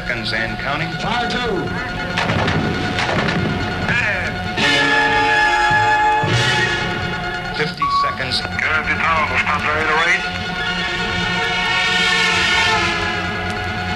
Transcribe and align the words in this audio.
seconds 0.00 0.32
and 0.32 0.58
counting. 0.60 0.88
Fire 0.92 1.28
two. 1.28 1.60
Fifty 7.58 7.84
seconds. 8.00 8.40
Good, 8.40 8.48
die 8.48 8.96
Tower, 8.96 9.38
stand 9.44 9.62
ready 9.68 9.84
to 9.90 9.96
wait. 10.00 10.22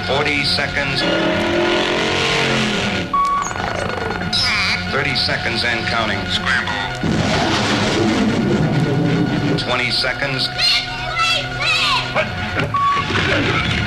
Forty 0.05 0.39
seconds. 0.45 1.01
Thirty 4.91 5.15
seconds 5.15 5.63
and 5.63 5.87
counting. 5.87 6.21
Scramble. 6.29 6.83
Twenty 9.57 9.89
seconds. 9.89 10.49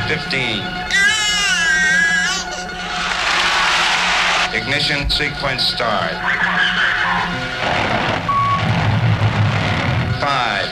Fifteen. 0.08 0.87
Ignition 4.68 5.08
sequence 5.08 5.62
start. 5.62 6.12
Five. 10.20 10.68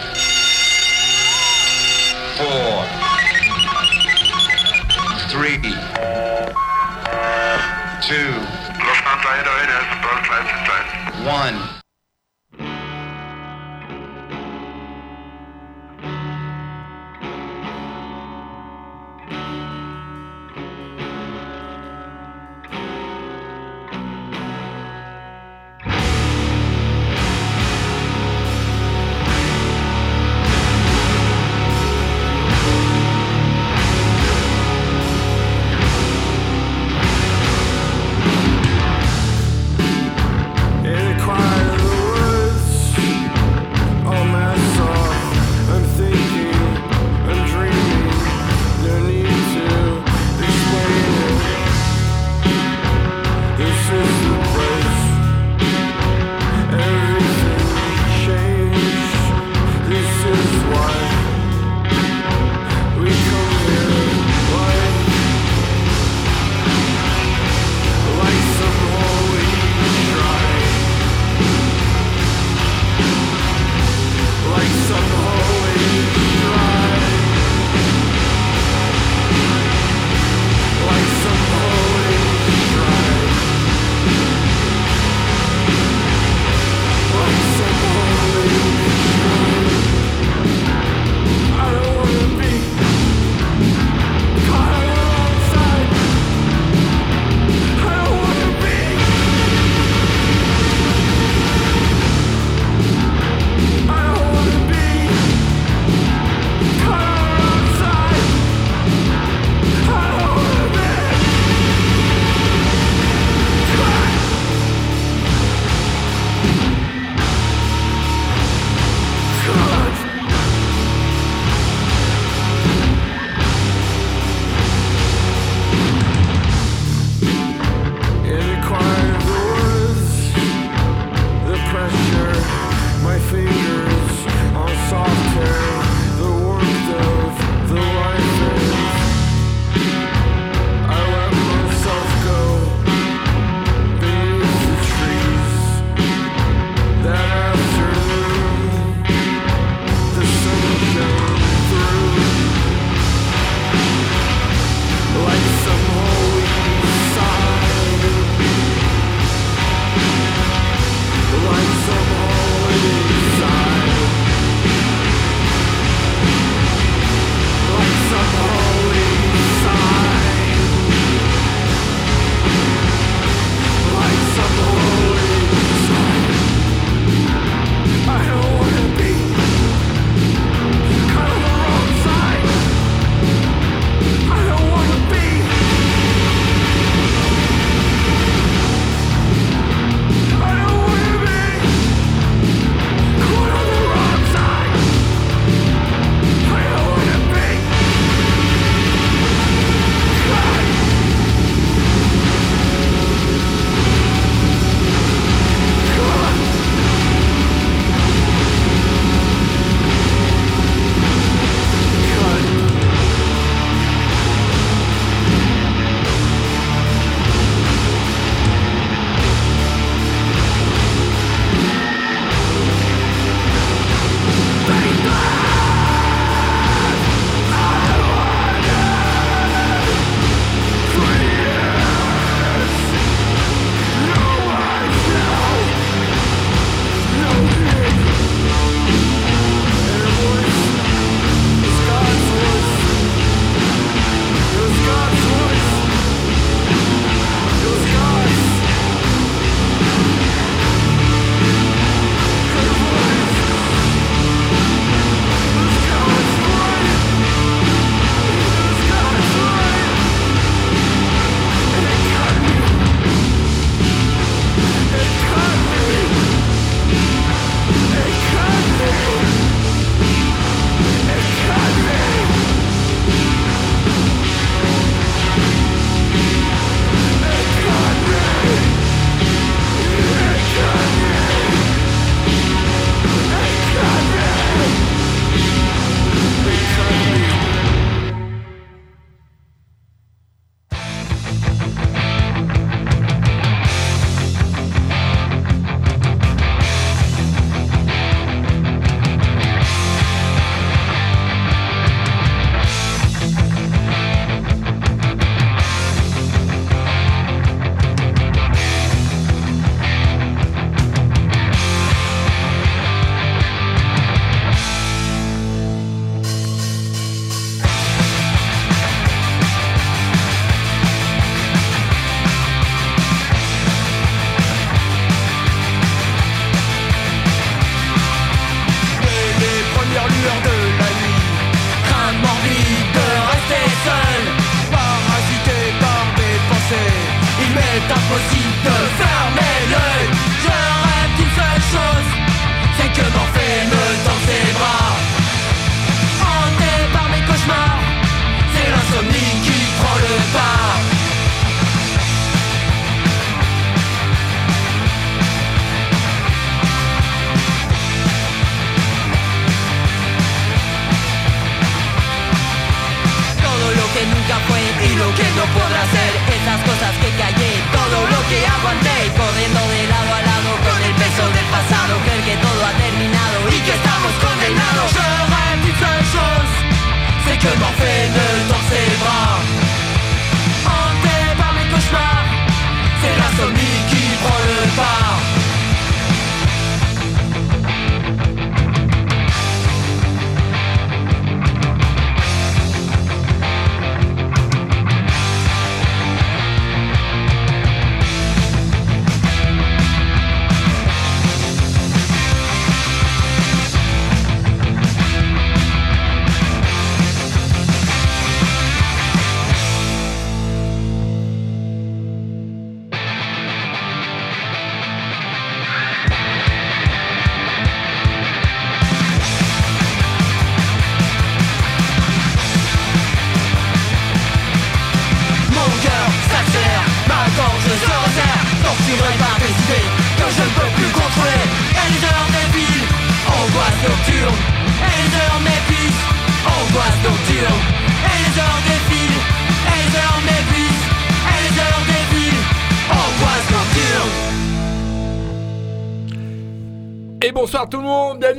Four. 2.36 2.84
Three. 5.30 5.72
Two. 8.02 8.32
Lufthansa 8.84 9.32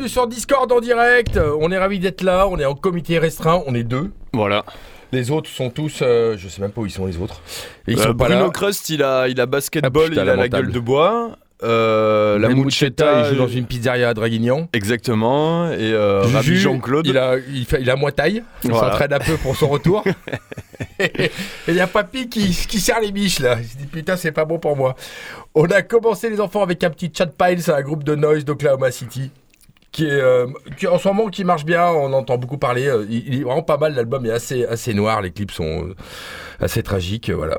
bienvenue 0.07 0.09
sur 0.09 0.27
Discord 0.27 0.71
en 0.71 0.79
direct. 0.79 1.37
Euh, 1.37 1.55
On 1.59 1.69
est 1.71 1.77
ravis 1.77 1.99
d'être 1.99 2.21
là, 2.23 2.47
on 2.47 2.57
est 2.57 2.65
en 2.65 2.75
comité 2.75 3.19
restreint, 3.19 3.61
on 3.67 3.75
est 3.75 3.83
deux. 3.83 4.11
Voilà. 4.33 4.63
Les 5.11 5.31
autres 5.31 5.49
sont 5.49 5.69
tous, 5.69 5.99
euh, 6.01 6.35
je 6.37 6.47
sais 6.47 6.61
même 6.61 6.71
pas 6.71 6.81
où 6.81 6.85
ils 6.85 6.91
sont 6.91 7.05
les 7.05 7.17
autres. 7.17 7.41
Et 7.87 7.93
ils 7.93 7.99
Euh, 7.99 8.03
sont 8.03 8.13
pas 8.15 8.25
Bruno 8.27 8.45
là. 8.45 8.49
Crust, 8.49 8.89
il 8.89 9.03
a, 9.03 9.27
il 9.27 9.39
a 9.39 9.45
basketball, 9.45 10.03
Ah, 10.05 10.09
putain, 10.09 10.23
il 10.23 10.29
a 10.29 10.35
la 10.35 10.47
gueule 10.49 10.71
de 10.71 10.79
bois. 10.79 11.37
Euh, 11.63 12.37
la 12.37 12.49
Même 12.49 12.63
Mucetta, 12.63 13.21
il 13.21 13.33
joue 13.33 13.41
dans 13.41 13.47
une 13.47 13.65
pizzeria 13.65 14.09
à 14.09 14.13
Draguignan. 14.13 14.69
Exactement. 14.73 15.71
Et 15.71 15.91
euh, 15.91 16.23
Jean-Claude. 16.43 17.07
Il 17.07 17.17
a, 17.17 17.37
il, 17.37 17.65
fait, 17.65 17.81
il 17.81 17.89
a 17.89 17.95
moins 17.95 18.11
taille, 18.11 18.43
il 18.63 18.69
Voilà. 18.69 18.89
s'entraîne 18.91 19.13
un 19.13 19.19
peu 19.19 19.37
pour 19.37 19.55
son 19.55 19.67
retour. 19.67 20.03
Et 20.99 21.31
il 21.67 21.73
y 21.73 21.79
a 21.79 21.87
Papy 21.87 22.29
qui, 22.29 22.49
qui 22.51 22.79
serre 22.79 22.99
les 23.01 23.11
biches 23.11 23.39
là. 23.39 23.57
Il 23.59 23.65
se 23.67 23.75
dit 23.77 23.87
putain, 23.87 24.15
c'est 24.17 24.31
pas 24.31 24.45
bon 24.45 24.59
pour 24.59 24.75
moi. 24.77 24.95
On 25.55 25.65
a 25.65 25.81
commencé 25.81 26.29
les 26.29 26.39
enfants 26.39 26.61
avec 26.61 26.83
un 26.83 26.91
petit 26.91 27.11
chat 27.15 27.25
pile, 27.25 27.61
c'est 27.61 27.71
un 27.73 27.81
groupe 27.81 28.03
de 28.03 28.13
noise 28.15 28.45
d'Oklahoma 28.45 28.91
City. 28.91 29.31
Qui 29.97 30.05
est 30.05 30.11
euh, 30.11 30.45
qui, 30.77 30.85
en 30.85 30.99
ce 30.99 31.07
moment 31.07 31.25
qui 31.27 31.43
marche 31.43 31.65
bien, 31.65 31.87
on 31.89 32.13
entend 32.13 32.37
beaucoup 32.37 32.59
parler. 32.59 32.85
euh, 32.87 33.03
Il, 33.09 33.27
il 33.33 33.39
est 33.41 33.43
vraiment 33.43 33.63
pas 33.63 33.77
mal, 33.77 33.95
l'album 33.95 34.25
est 34.27 34.31
assez, 34.31 34.63
assez 34.63 34.93
noir, 34.93 35.23
les 35.23 35.31
clips 35.31 35.49
sont 35.51 35.87
euh, 35.87 35.95
assez 36.59 36.83
tragiques. 36.83 37.31
Voilà. 37.31 37.57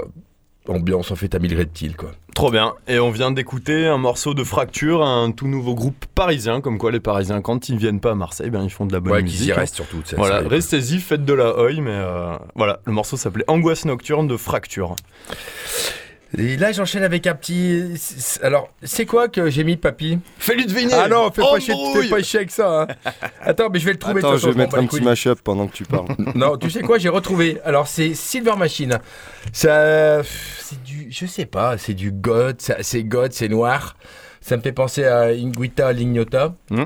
Ambiance 0.68 1.10
en 1.10 1.16
fait 1.16 1.34
à 1.34 1.38
mille 1.38 1.56
reptiles 1.56 1.96
quoi. 1.96 2.10
Trop 2.34 2.50
bien. 2.52 2.74
Et 2.86 2.98
on 3.00 3.10
vient 3.10 3.30
d'écouter 3.32 3.86
un 3.86 3.96
morceau 3.96 4.34
de 4.34 4.44
Fracture, 4.44 5.02
un 5.02 5.32
tout 5.32 5.48
nouveau 5.48 5.74
groupe 5.74 6.04
parisien. 6.14 6.60
Comme 6.60 6.78
quoi, 6.78 6.92
les 6.92 7.00
Parisiens, 7.00 7.40
quand 7.40 7.68
ils 7.70 7.76
viennent 7.78 8.00
pas 8.00 8.10
à 8.12 8.14
Marseille, 8.14 8.50
ben, 8.50 8.62
ils 8.62 8.70
font 8.70 8.86
de 8.86 8.92
la 8.92 9.00
bonne 9.00 9.14
Ouais, 9.14 9.18
qu'ils 9.24 9.32
musique. 9.32 9.48
y 9.48 9.52
hein. 9.52 9.56
restent 9.56 9.74
surtout. 9.76 10.02
Voilà, 10.16 10.40
restez-y, 10.46 10.98
faites 11.00 11.24
de 11.24 11.32
la 11.32 11.58
oi, 11.58 11.72
mais 11.80 11.90
euh, 11.90 12.36
voilà, 12.54 12.78
le 12.84 12.92
morceau 12.92 13.16
s'appelait 13.16 13.46
Angoisse 13.48 13.86
nocturne 13.86 14.28
de 14.28 14.36
Fracture. 14.36 14.94
Et 16.36 16.58
là, 16.58 16.72
j'enchaîne 16.72 17.04
avec 17.04 17.26
un 17.26 17.34
petit. 17.34 17.94
Alors, 18.42 18.68
c'est 18.82 19.06
quoi 19.06 19.28
que 19.28 19.48
j'ai 19.48 19.64
mis, 19.64 19.76
papy? 19.78 20.18
Fais-lui 20.38 20.66
deviner 20.66 20.92
Ah 20.92 21.08
non, 21.08 21.30
fais 21.30 21.40
pas, 21.40 21.58
chier, 21.58 21.74
fais 22.02 22.08
pas 22.10 22.22
chier 22.22 22.40
avec 22.40 22.50
ça. 22.50 22.82
hein. 22.82 23.10
Attends, 23.40 23.70
mais 23.72 23.78
je 23.78 23.86
vais 23.86 23.92
le 23.92 23.98
trouver. 23.98 24.18
Attends, 24.18 24.36
je 24.36 24.48
vais 24.50 24.54
mettre 24.54 24.76
un 24.78 24.86
petit 24.86 25.00
mash-up 25.00 25.40
pendant 25.42 25.66
que 25.66 25.72
tu 25.72 25.84
parles. 25.84 26.08
Non, 26.34 26.58
tu 26.58 26.68
sais 26.70 26.82
quoi, 26.82 26.98
j'ai 26.98 27.08
retrouvé. 27.08 27.58
Alors, 27.64 27.88
c'est 27.88 28.12
Silver 28.14 28.56
Machine. 28.58 28.98
Ça, 29.54 30.22
c'est 30.22 30.82
du, 30.82 31.06
je 31.10 31.24
sais 31.24 31.46
pas, 31.46 31.78
c'est 31.78 31.94
du 31.94 32.12
God, 32.12 32.60
c'est 32.80 33.04
God, 33.04 33.32
c'est 33.32 33.48
noir. 33.48 33.96
Ça 34.42 34.56
me 34.58 34.62
fait 34.62 34.72
penser 34.72 35.04
à 35.04 35.28
Inguita 35.28 35.92
Lignota. 35.94 36.54
Hmm. 36.70 36.84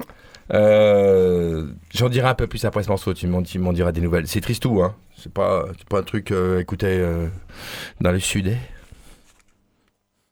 Euh, 0.55 1.67
J'en 1.95 2.09
dirai 2.09 2.29
un 2.29 2.35
peu 2.35 2.47
plus 2.47 2.65
après 2.65 2.83
ce 2.83 2.89
morceau. 2.89 3.13
Tu 3.15 3.27
m'en 3.27 3.43
diras 3.73 3.93
des 3.93 4.01
nouvelles. 4.01 4.27
C'est 4.29 4.41
tristou, 4.41 4.83
hein. 4.83 4.95
C'est 5.19 5.33
pas, 5.33 5.67
c'est 5.79 5.89
pas 5.89 5.99
un 6.01 6.03
truc 6.03 6.31
euh, 6.33 6.59
écouté 6.61 6.87
euh, 6.89 7.29
dans 8.01 8.11
le 8.11 8.19
sud. 8.19 8.49
eh. 8.49 8.57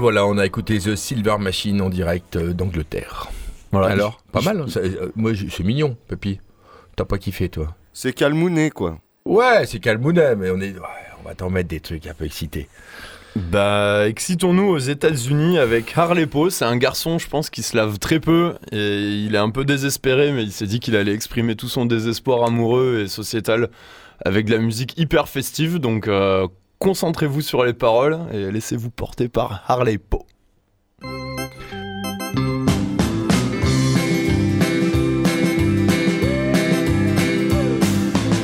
voilà, 0.00 0.26
on 0.26 0.36
a 0.38 0.44
écouté 0.46 0.78
The 0.78 0.96
Silver 0.96 1.36
Machine 1.38 1.80
en 1.80 1.88
direct 1.90 2.34
euh, 2.36 2.52
d'Angleterre. 2.52 3.28
Voilà. 3.70 3.86
Alors, 3.88 4.20
pas 4.32 4.40
mal. 4.40 4.60
hein, 4.62 4.66
ça- 4.68 4.80
euh, 4.80 5.12
moi, 5.14 5.32
je- 5.32 5.46
c'est 5.48 5.62
mignon, 5.62 5.96
Papy. 6.08 6.40
T'as 6.96 7.04
pas 7.04 7.18
kiffé, 7.18 7.48
toi 7.48 7.76
C'est 7.92 8.12
calmouné, 8.12 8.70
quoi. 8.70 8.98
Ouais, 9.24 9.64
c'est 9.66 9.78
Calmounet, 9.78 10.34
mais 10.34 10.50
on 10.50 10.58
est. 10.60 10.72
ouais, 10.72 10.80
on 11.22 11.28
va 11.28 11.34
t'en 11.34 11.50
mettre 11.50 11.68
des 11.68 11.78
trucs 11.80 12.06
un 12.06 12.14
peu 12.14 12.24
excités. 12.24 12.68
Bah, 13.36 14.08
excitons-nous 14.08 14.64
aux 14.66 14.78
États-Unis 14.78 15.58
avec 15.58 15.96
Harley 15.96 16.26
Poe. 16.26 16.50
C'est 16.50 16.64
un 16.64 16.76
garçon, 16.76 17.18
je 17.18 17.28
pense, 17.28 17.48
qui 17.48 17.62
se 17.62 17.76
lave 17.76 17.98
très 17.98 18.18
peu 18.18 18.54
et 18.72 19.02
il 19.24 19.34
est 19.34 19.38
un 19.38 19.50
peu 19.50 19.64
désespéré, 19.64 20.32
mais 20.32 20.42
il 20.42 20.50
s'est 20.52 20.66
dit 20.66 20.80
qu'il 20.80 20.96
allait 20.96 21.12
exprimer 21.14 21.54
tout 21.54 21.68
son 21.68 21.86
désespoir 21.86 22.42
amoureux 22.44 23.02
et 23.04 23.08
sociétal 23.08 23.68
avec 24.24 24.46
de 24.46 24.52
la 24.52 24.58
musique 24.58 24.98
hyper 24.98 25.28
festive. 25.28 25.78
Donc, 25.78 26.08
euh, 26.08 26.48
concentrez-vous 26.80 27.42
sur 27.42 27.64
les 27.64 27.74
paroles 27.74 28.18
et 28.32 28.50
laissez-vous 28.50 28.90
porter 28.90 29.28
par 29.28 29.62
Harley 29.68 29.98
Poe. 29.98 30.24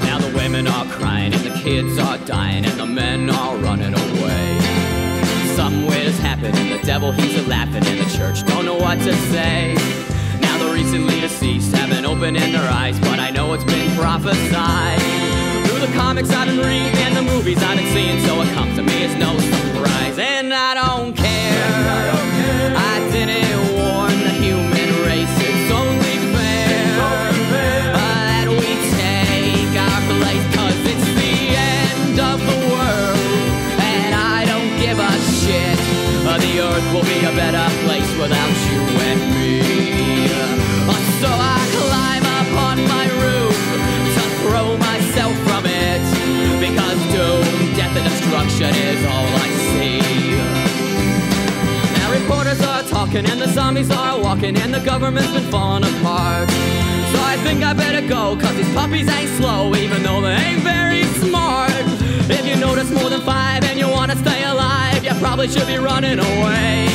Now 0.05 0.19
the 0.19 0.33
women 0.37 0.69
are 0.69 0.85
crying 0.85 1.33
and 1.33 1.43
the 1.43 1.59
kids 1.65 1.99
are 1.99 2.19
dying 2.27 2.67
and 2.67 2.79
the 2.79 2.87
men 2.87 3.31
are 3.31 3.57
running 3.57 3.95
away. 3.95 4.59
Somewhere's 5.57 6.19
happening, 6.19 6.79
the 6.79 6.87
devil 6.87 7.13
he's 7.13 7.39
a 7.43 7.49
laughing 7.49 7.87
and 7.87 8.01
the 8.01 8.19
church 8.19 8.47
don't 8.47 8.67
know 8.67 8.77
what 8.77 8.99
to 8.99 9.15
say. 9.33 9.75
Now 10.43 10.59
the 10.59 10.73
recently 10.75 11.21
deceased 11.23 11.75
haven't 11.75 12.05
opened 12.05 12.37
their 12.37 12.71
eyes, 12.71 13.01
but 13.01 13.19
I 13.19 13.31
know 13.31 13.55
it's 13.55 13.65
been 13.65 13.97
prophesied. 13.97 15.36
Through 15.77 15.89
the 15.89 15.93
comics 15.93 16.31
I've 16.31 16.47
been 16.47 16.57
reading 16.57 16.97
and 17.05 17.15
the 17.15 17.21
movies 17.21 17.63
I've 17.63 17.77
been 17.77 17.87
seeing, 17.93 18.19
so 18.25 18.41
it 18.41 18.49
comes 18.55 18.77
to 18.77 18.83
me 18.83 19.05
as 19.05 19.15
no 19.17 19.39
surprise. 19.39 20.19
And 20.19 20.55
I 20.55 20.73
don't 20.73 21.15
care. 21.15 22.16
Zombies 53.67 53.91
are 53.91 54.21
walking 54.23 54.57
and 54.59 54.73
the 54.73 54.79
government's 54.79 55.33
been 55.33 55.51
falling 55.51 55.83
apart. 55.83 56.49
So 57.13 57.19
I 57.33 57.37
think 57.43 57.65
I 57.65 57.73
better 57.75 58.07
go 58.07 58.37
cause 58.37 58.55
these 58.55 58.73
puppies 58.73 59.09
ain't 59.09 59.31
slow 59.39 59.75
even 59.75 60.05
though 60.05 60.21
they 60.21 60.37
ain't 60.49 60.63
very 60.63 61.03
smart. 61.19 61.73
If 62.31 62.47
you 62.47 62.55
notice 62.55 62.89
more 62.93 63.11
than 63.11 63.23
five 63.23 63.65
and 63.65 63.77
you 63.77 63.89
wanna 63.89 64.15
stay 64.25 64.45
alive, 64.45 65.03
you 65.03 65.11
probably 65.19 65.49
should 65.49 65.67
be 65.67 65.79
running 65.79 66.21
away. 66.21 66.87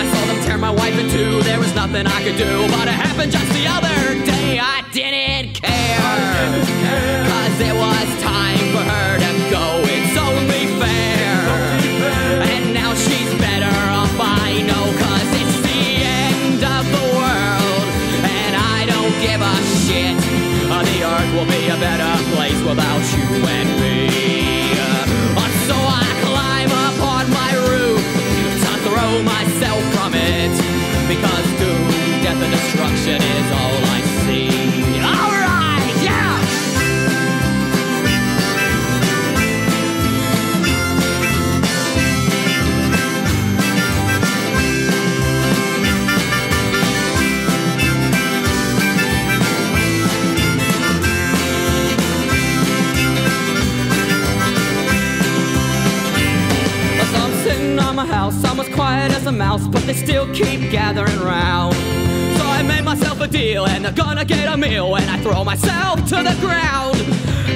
I 0.00 0.02
saw 0.12 0.26
them 0.26 0.38
tear 0.44 0.58
my 0.58 0.72
wife 0.72 0.98
in 0.98 1.08
two, 1.10 1.42
there 1.42 1.60
was 1.60 1.72
nothing 1.76 2.04
I 2.08 2.20
could 2.24 2.36
do, 2.36 2.66
but 2.74 2.88
it 2.88 2.98
happened 3.06 3.30
just 3.30 3.50
the 3.52 3.66
other 3.76 3.96
day. 4.26 4.58
I 4.58 4.82
didn't 4.90 5.54
care. 5.54 5.98
I 6.02 6.16
didn't 6.58 7.30
Cause 7.30 7.60
it 7.60 7.74
was 7.82 7.95
a 21.76 21.80
better 21.80 22.24
place. 22.34 22.60
Without 22.62 23.02
you 23.16 23.65
quiet 58.96 59.12
as 59.12 59.26
a 59.26 59.32
mouse, 59.32 59.66
but 59.68 59.82
they 59.82 59.92
still 59.92 60.26
keep 60.32 60.70
gathering 60.70 61.20
round. 61.20 61.74
So 62.38 62.44
I 62.46 62.62
made 62.62 62.84
myself 62.84 63.20
a 63.20 63.28
deal, 63.28 63.66
and 63.66 63.84
they're 63.84 63.92
gonna 63.92 64.24
get 64.24 64.48
a 64.48 64.56
meal, 64.56 64.96
and 64.96 65.10
I 65.10 65.18
throw 65.20 65.44
myself 65.44 66.00
to 66.12 66.16
the 66.28 66.34
ground. 66.40 66.96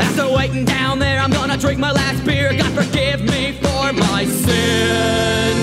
After 0.04 0.28
waiting 0.28 0.66
down 0.66 0.98
there, 0.98 1.18
I'm 1.18 1.30
gonna 1.30 1.56
drink 1.56 1.78
my 1.78 1.92
last 1.92 2.24
beer. 2.26 2.52
God 2.54 2.72
forgive 2.74 3.22
me 3.22 3.52
for 3.52 3.92
my 3.94 4.26
sin. 4.26 5.56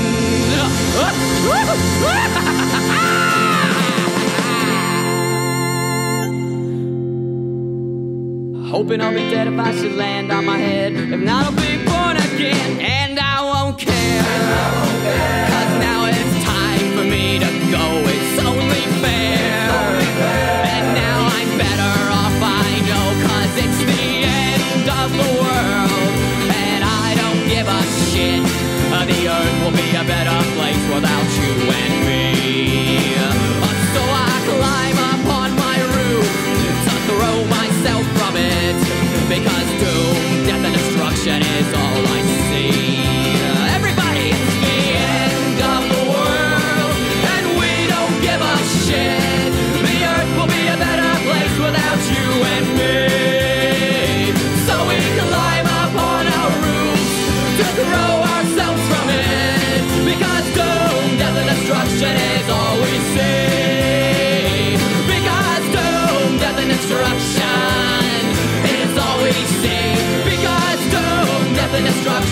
Hoping 8.71 9.01
I'll 9.01 9.13
be 9.13 9.29
dead 9.29 9.47
if 9.47 9.59
I 9.59 9.71
should 9.75 9.95
land 9.95 10.31
on 10.31 10.45
my 10.45 10.57
head. 10.57 10.93
If 10.93 11.19
not, 11.19 11.45
I'll 11.45 11.51
be 11.51 11.77
born 11.85 12.17
again, 12.17 12.79
and 12.81 13.19
I 13.19 13.43
won't 13.43 13.77
care. 13.77 14.07
Cause 15.07 15.07
now 15.13 15.37
it's 15.37 15.46
time 17.39 17.53
for 17.53 17.61
me 17.61 17.67
to 17.67 17.71
go. 17.71 17.85
It's 18.05 18.45
only 18.45 18.83
fair. 19.01 19.69
And 20.73 20.85
now 20.95 21.27
I'm 21.27 21.57
better 21.57 21.93
off, 22.11 22.37
I 22.41 22.81
know, 22.89 23.05
cause 23.25 23.53
it's 23.63 23.79
the 23.83 24.05
end 24.25 24.87
of 24.89 25.09
the 25.11 25.29
world. 25.41 26.13
And 26.49 26.83
I 26.83 27.15
don't 27.15 27.43
give 27.47 27.67
a 27.67 27.81
shit. 28.09 28.43
Uh, 28.91 29.05
the 29.05 29.27
earth 29.27 29.55
will 29.63 29.75
be 29.75 29.89
a 29.95 30.03
better 30.03 30.39
place 30.55 30.83
without 30.93 31.27
you 31.39 31.53
and 31.81 31.93
me. 32.07 32.33
So 33.93 34.01
I 34.01 34.35
climb 34.47 34.97
up 34.97 35.23
on 35.41 35.49
my 35.55 35.77
roof 35.95 36.29
to 36.85 36.93
throw 37.09 37.37
myself 37.45 38.05
from 38.17 38.33
it. 38.37 38.77
Because 39.27 39.67
doom, 39.81 40.45
death, 40.47 40.63
and 40.65 40.73
destruction 40.73 41.41
is 41.41 41.67
all 41.73 42.07
I 42.07 42.16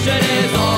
question 0.06 0.56
all. 0.56 0.75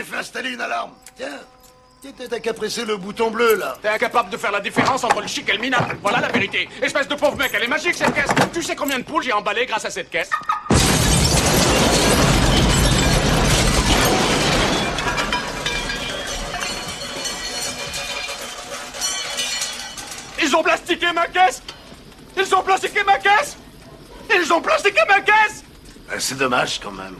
j'ai 0.00 0.06
fait 0.06 0.16
installer 0.16 0.50
une 0.52 0.60
alarme. 0.62 0.92
Tiens, 1.14 1.40
t'as 2.30 2.40
qu'à 2.40 2.54
presser 2.54 2.86
le 2.86 2.96
bouton 2.96 3.30
bleu, 3.30 3.56
là. 3.56 3.76
T'es 3.82 3.88
incapable 3.88 4.30
de 4.30 4.38
faire 4.38 4.50
la 4.50 4.60
différence 4.60 5.04
entre 5.04 5.20
le 5.20 5.26
chic 5.26 5.46
et 5.46 5.52
le 5.52 5.58
minable. 5.58 5.98
Voilà 6.00 6.20
la 6.20 6.28
vérité. 6.28 6.66
Espèce 6.80 7.06
de 7.06 7.14
pauvre 7.14 7.36
mec, 7.36 7.50
elle 7.52 7.64
est 7.64 7.68
magique, 7.68 7.94
cette 7.94 8.14
caisse. 8.14 8.30
Tu 8.50 8.62
sais 8.62 8.74
combien 8.74 8.98
de 8.98 9.04
poules 9.04 9.22
j'ai 9.22 9.34
emballées 9.34 9.66
grâce 9.66 9.84
à 9.84 9.90
cette 9.90 10.08
caisse 10.08 10.30
Ils 20.42 20.56
ont 20.56 20.62
plastiqué 20.62 21.12
ma 21.12 21.26
caisse 21.26 21.62
Ils 22.38 22.54
ont 22.54 22.62
plastiqué 22.62 23.02
ma 23.04 23.18
caisse 23.18 23.58
Ils 24.34 24.50
ont 24.50 24.62
plastiqué 24.62 25.00
ma 25.06 25.20
caisse 25.20 25.62
euh, 26.10 26.16
C'est 26.18 26.38
dommage, 26.38 26.80
quand 26.82 26.92
même. 26.92 27.16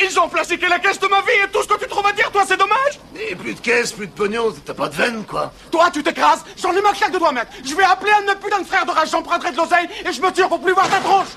Ils 0.00 0.18
ont 0.20 0.28
plastiqué 0.28 0.68
la 0.68 0.78
caisse 0.78 1.00
de 1.00 1.08
ma 1.08 1.20
vie 1.22 1.38
et 1.44 1.50
tout 1.50 1.62
ce 1.62 1.68
que 1.68 1.78
tu 1.78 1.88
trouves 1.88 2.06
à 2.06 2.12
dire, 2.12 2.30
toi, 2.30 2.44
c'est 2.46 2.56
dommage. 2.56 3.00
Et 3.16 3.34
plus 3.34 3.54
de 3.54 3.60
caisse, 3.60 3.92
plus 3.92 4.06
de 4.06 4.12
pognon, 4.12 4.54
t'as 4.64 4.74
pas 4.74 4.88
de 4.88 4.94
veine 4.94 5.24
quoi. 5.24 5.52
Toi, 5.72 5.90
tu 5.92 6.02
t'écrases, 6.02 6.44
j'en 6.56 6.72
ai 6.72 6.80
ma 6.80 6.92
claque 6.92 7.12
de 7.12 7.18
doigts, 7.18 7.32
mec. 7.32 7.48
Je 7.64 7.74
vais 7.74 7.84
appeler 7.84 8.12
un 8.12 8.22
de 8.22 8.26
mes 8.26 8.36
putains 8.36 8.60
de 8.60 8.66
frères 8.66 8.86
de 8.86 8.92
rage, 8.92 9.10
j'emprunterai 9.10 9.52
de 9.52 9.56
l'oseille 9.56 9.88
et 10.08 10.12
je 10.12 10.20
me 10.22 10.30
tire 10.30 10.48
pour 10.48 10.60
plus 10.60 10.72
voir 10.72 10.88
ta 10.88 10.98
tronche 10.98 11.28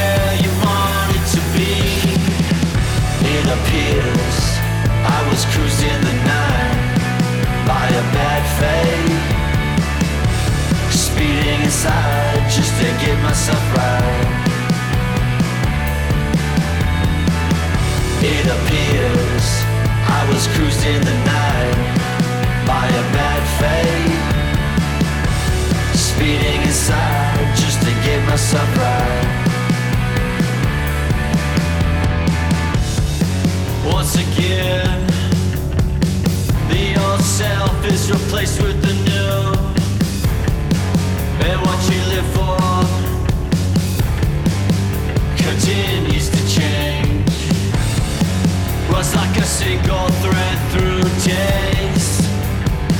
where 0.00 0.34
you 0.44 0.50
wanted 0.64 1.24
to 1.34 1.40
be. 1.56 1.74
It 3.36 3.46
appears 3.56 4.38
I 5.16 5.18
was 5.28 5.40
cruising 5.52 6.00
the 6.08 6.16
night 6.34 6.78
by 7.70 7.86
a 8.02 8.04
bad 8.16 8.42
fate. 8.58 9.22
Speeding 11.06 11.60
inside 11.68 12.42
just 12.56 12.72
to 12.80 12.86
get 13.02 13.16
right. 13.78 14.28
It 18.34 18.46
appears 18.56 19.46
I 20.18 20.20
was 20.30 20.42
cruising 20.54 21.02
the 21.10 21.16
night 21.34 21.78
by 22.70 22.86
a 23.02 23.04
bad 23.18 23.42
fate. 23.60 24.22
Speeding 26.08 26.60
inside 26.70 27.48
just 27.62 27.78
to 27.84 27.92
get 28.06 28.20
myself 28.28 28.70
right. 28.76 29.49
Once 33.92 34.14
again, 34.14 35.06
the 36.68 36.96
old 37.04 37.20
self 37.20 37.84
is 37.84 38.10
replaced 38.10 38.62
with 38.62 38.80
the 38.82 38.94
new. 39.08 39.52
And 41.46 41.60
what 41.66 41.80
you 41.90 42.00
live 42.14 42.28
for 42.36 42.58
continues 45.36 46.28
to 46.30 46.40
change. 46.48 47.30
Runs 48.90 49.14
like 49.14 49.36
a 49.36 49.44
single 49.44 50.08
thread 50.22 50.58
through 50.72 51.02
days. 51.24 52.06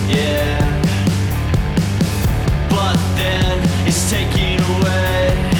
Yeah. 0.09 0.59
But 2.68 2.98
then 3.16 3.59
it's 3.87 4.11
taking 4.11 4.61
away. 4.61 5.60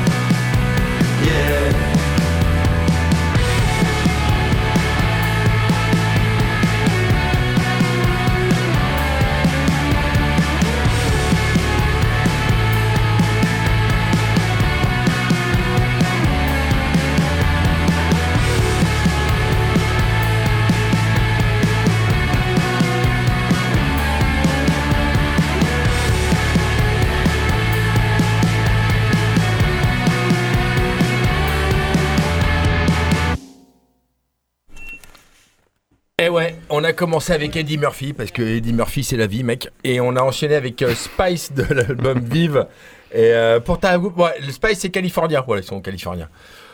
Eh 36.23 36.29
ouais, 36.29 36.55
on 36.69 36.83
a 36.83 36.93
commencé 36.93 37.33
avec 37.33 37.55
Eddie 37.55 37.79
Murphy, 37.79 38.13
parce 38.13 38.29
que 38.29 38.43
Eddie 38.43 38.73
Murphy 38.73 39.03
c'est 39.03 39.17
la 39.17 39.25
vie, 39.25 39.43
mec. 39.43 39.69
Et 39.83 39.99
on 39.99 40.15
a 40.15 40.21
enchaîné 40.21 40.53
avec 40.53 40.79
euh, 40.83 40.93
Spice 40.93 41.51
de 41.51 41.63
l'album 41.73 42.19
Vive. 42.23 42.67
Et 43.11 43.33
euh, 43.33 43.59
pour 43.59 43.79
ta 43.79 43.97
ouais, 43.97 44.11
le 44.45 44.51
Spice 44.51 44.77
c'est 44.81 44.91
californien, 44.91 45.43
voilà, 45.47 45.63
ils 45.63 45.65
sont 45.67 45.81
californiens. 45.81 46.29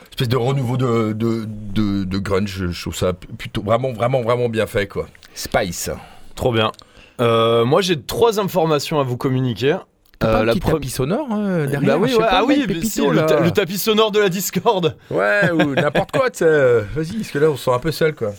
Espèce 0.10 0.28
de 0.28 0.36
renouveau 0.36 0.76
de, 0.76 1.14
de, 1.14 1.46
de, 1.48 2.04
de 2.04 2.18
grunge, 2.18 2.72
je 2.72 2.82
trouve 2.82 2.94
ça 2.96 3.14
plutôt 3.14 3.62
vraiment, 3.62 3.94
vraiment, 3.94 4.22
vraiment 4.22 4.50
bien 4.50 4.68
fait, 4.68 4.86
quoi. 4.86 5.08
Spice. 5.34 5.92
Trop 6.36 6.52
bien. 6.52 6.74
Euh, 7.22 7.64
moi, 7.64 7.80
j'ai 7.82 8.02
trois 8.02 8.42
informations 8.42 9.00
à 9.00 9.04
vous 9.04 9.16
communiquer. 9.16 9.78
T'as 10.20 10.40
Euh, 10.42 10.44
la 10.44 10.54
petit 10.56 10.60
tapis 10.72 10.90
sonore 10.90 11.28
derrière 11.30 11.82
Bah 11.82 11.98
oui, 11.98 12.12
ouais, 12.12 12.18
pas, 12.18 12.30
ah 12.32 12.44
oui, 12.46 12.66
Pépito, 12.68 13.12
le, 13.12 13.18
là. 13.18 13.24
ta- 13.24 13.40
le 13.40 13.52
tapis 13.52 13.78
sonore 13.78 14.12
de 14.12 14.20
la 14.20 14.28
Discord. 14.28 14.98
Ouais, 15.10 15.52
ou 15.52 15.74
n'importe 15.76 16.12
quoi, 16.12 16.30
Vas-y, 16.42 17.14
parce 17.18 17.32
que 17.32 17.38
là 17.40 17.50
on 17.52 17.56
se 17.56 17.64
sent 17.64 17.72
un 17.72 17.80
peu 17.80 17.92
seul, 17.94 18.14
quoi. 18.14 18.34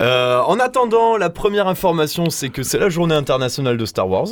Euh, 0.00 0.40
en 0.40 0.58
attendant, 0.58 1.16
la 1.16 1.30
première 1.30 1.68
information, 1.68 2.30
c'est 2.30 2.50
que 2.50 2.62
c'est 2.62 2.78
la 2.78 2.88
journée 2.88 3.14
internationale 3.14 3.76
de 3.76 3.86
Star 3.86 4.08
Wars. 4.08 4.28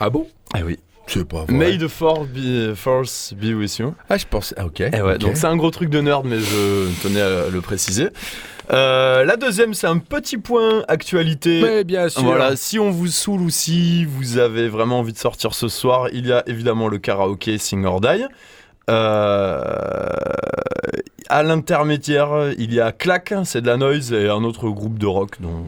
Ah 0.00 0.10
bon? 0.10 0.26
Ah 0.54 0.60
oui. 0.64 0.78
C'est 1.06 1.26
pas 1.26 1.44
vrai. 1.44 1.52
May 1.54 1.78
the 1.78 1.88
force 1.88 2.26
be, 2.28 2.74
force 2.74 3.32
be 3.32 3.54
with 3.54 3.78
you. 3.78 3.94
Ah, 4.10 4.18
je 4.18 4.26
pense. 4.26 4.54
Ah, 4.58 4.66
ok. 4.66 4.80
Eh 4.80 5.00
ouais, 5.00 5.14
ok. 5.14 5.18
donc 5.18 5.36
c'est 5.36 5.46
un 5.46 5.56
gros 5.56 5.70
truc 5.70 5.88
de 5.88 6.00
nerd, 6.00 6.26
mais 6.26 6.38
je 6.38 7.02
tenais 7.02 7.22
à 7.22 7.48
le 7.48 7.60
préciser. 7.62 8.08
Euh, 8.70 9.24
la 9.24 9.36
deuxième, 9.36 9.72
c'est 9.72 9.86
un 9.86 9.98
petit 9.98 10.36
point 10.36 10.84
actualité. 10.88 11.62
Mais 11.62 11.84
bien 11.84 12.08
sûr. 12.08 12.22
Voilà, 12.22 12.56
si 12.56 12.78
on 12.78 12.90
vous 12.90 13.06
saoule 13.06 13.40
ou 13.40 13.50
si 13.50 14.04
vous 14.04 14.36
avez 14.38 14.68
vraiment 14.68 14.98
envie 14.98 15.14
de 15.14 15.18
sortir 15.18 15.54
ce 15.54 15.68
soir, 15.68 16.08
il 16.12 16.26
y 16.26 16.32
a 16.32 16.42
évidemment 16.46 16.88
le 16.88 16.98
karaoké 16.98 17.56
Sing 17.56 17.84
or 17.86 18.00
Die. 18.00 18.26
Euh, 18.88 19.60
à 21.28 21.42
l'intermédiaire, 21.42 22.52
il 22.58 22.72
y 22.72 22.80
a 22.80 22.92
Clack, 22.92 23.34
c'est 23.44 23.60
de 23.60 23.66
la 23.66 23.76
noise, 23.76 24.12
et 24.12 24.28
un 24.28 24.44
autre 24.44 24.68
groupe 24.70 24.98
de 24.98 25.06
rock 25.06 25.40
dont, 25.40 25.64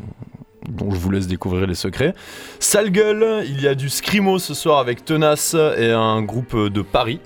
dont 0.68 0.90
je 0.90 0.96
vous 0.98 1.10
laisse 1.10 1.26
découvrir 1.26 1.66
les 1.66 1.74
secrets. 1.74 2.14
Sale 2.58 2.90
gueule, 2.90 3.44
il 3.46 3.60
y 3.60 3.68
a 3.68 3.74
du 3.74 3.88
Scrimo 3.88 4.38
ce 4.38 4.54
soir 4.54 4.78
avec 4.78 5.04
Tenace 5.04 5.54
et 5.54 5.90
un 5.90 6.22
groupe 6.22 6.56
de 6.56 6.82
Paris. 6.82 7.20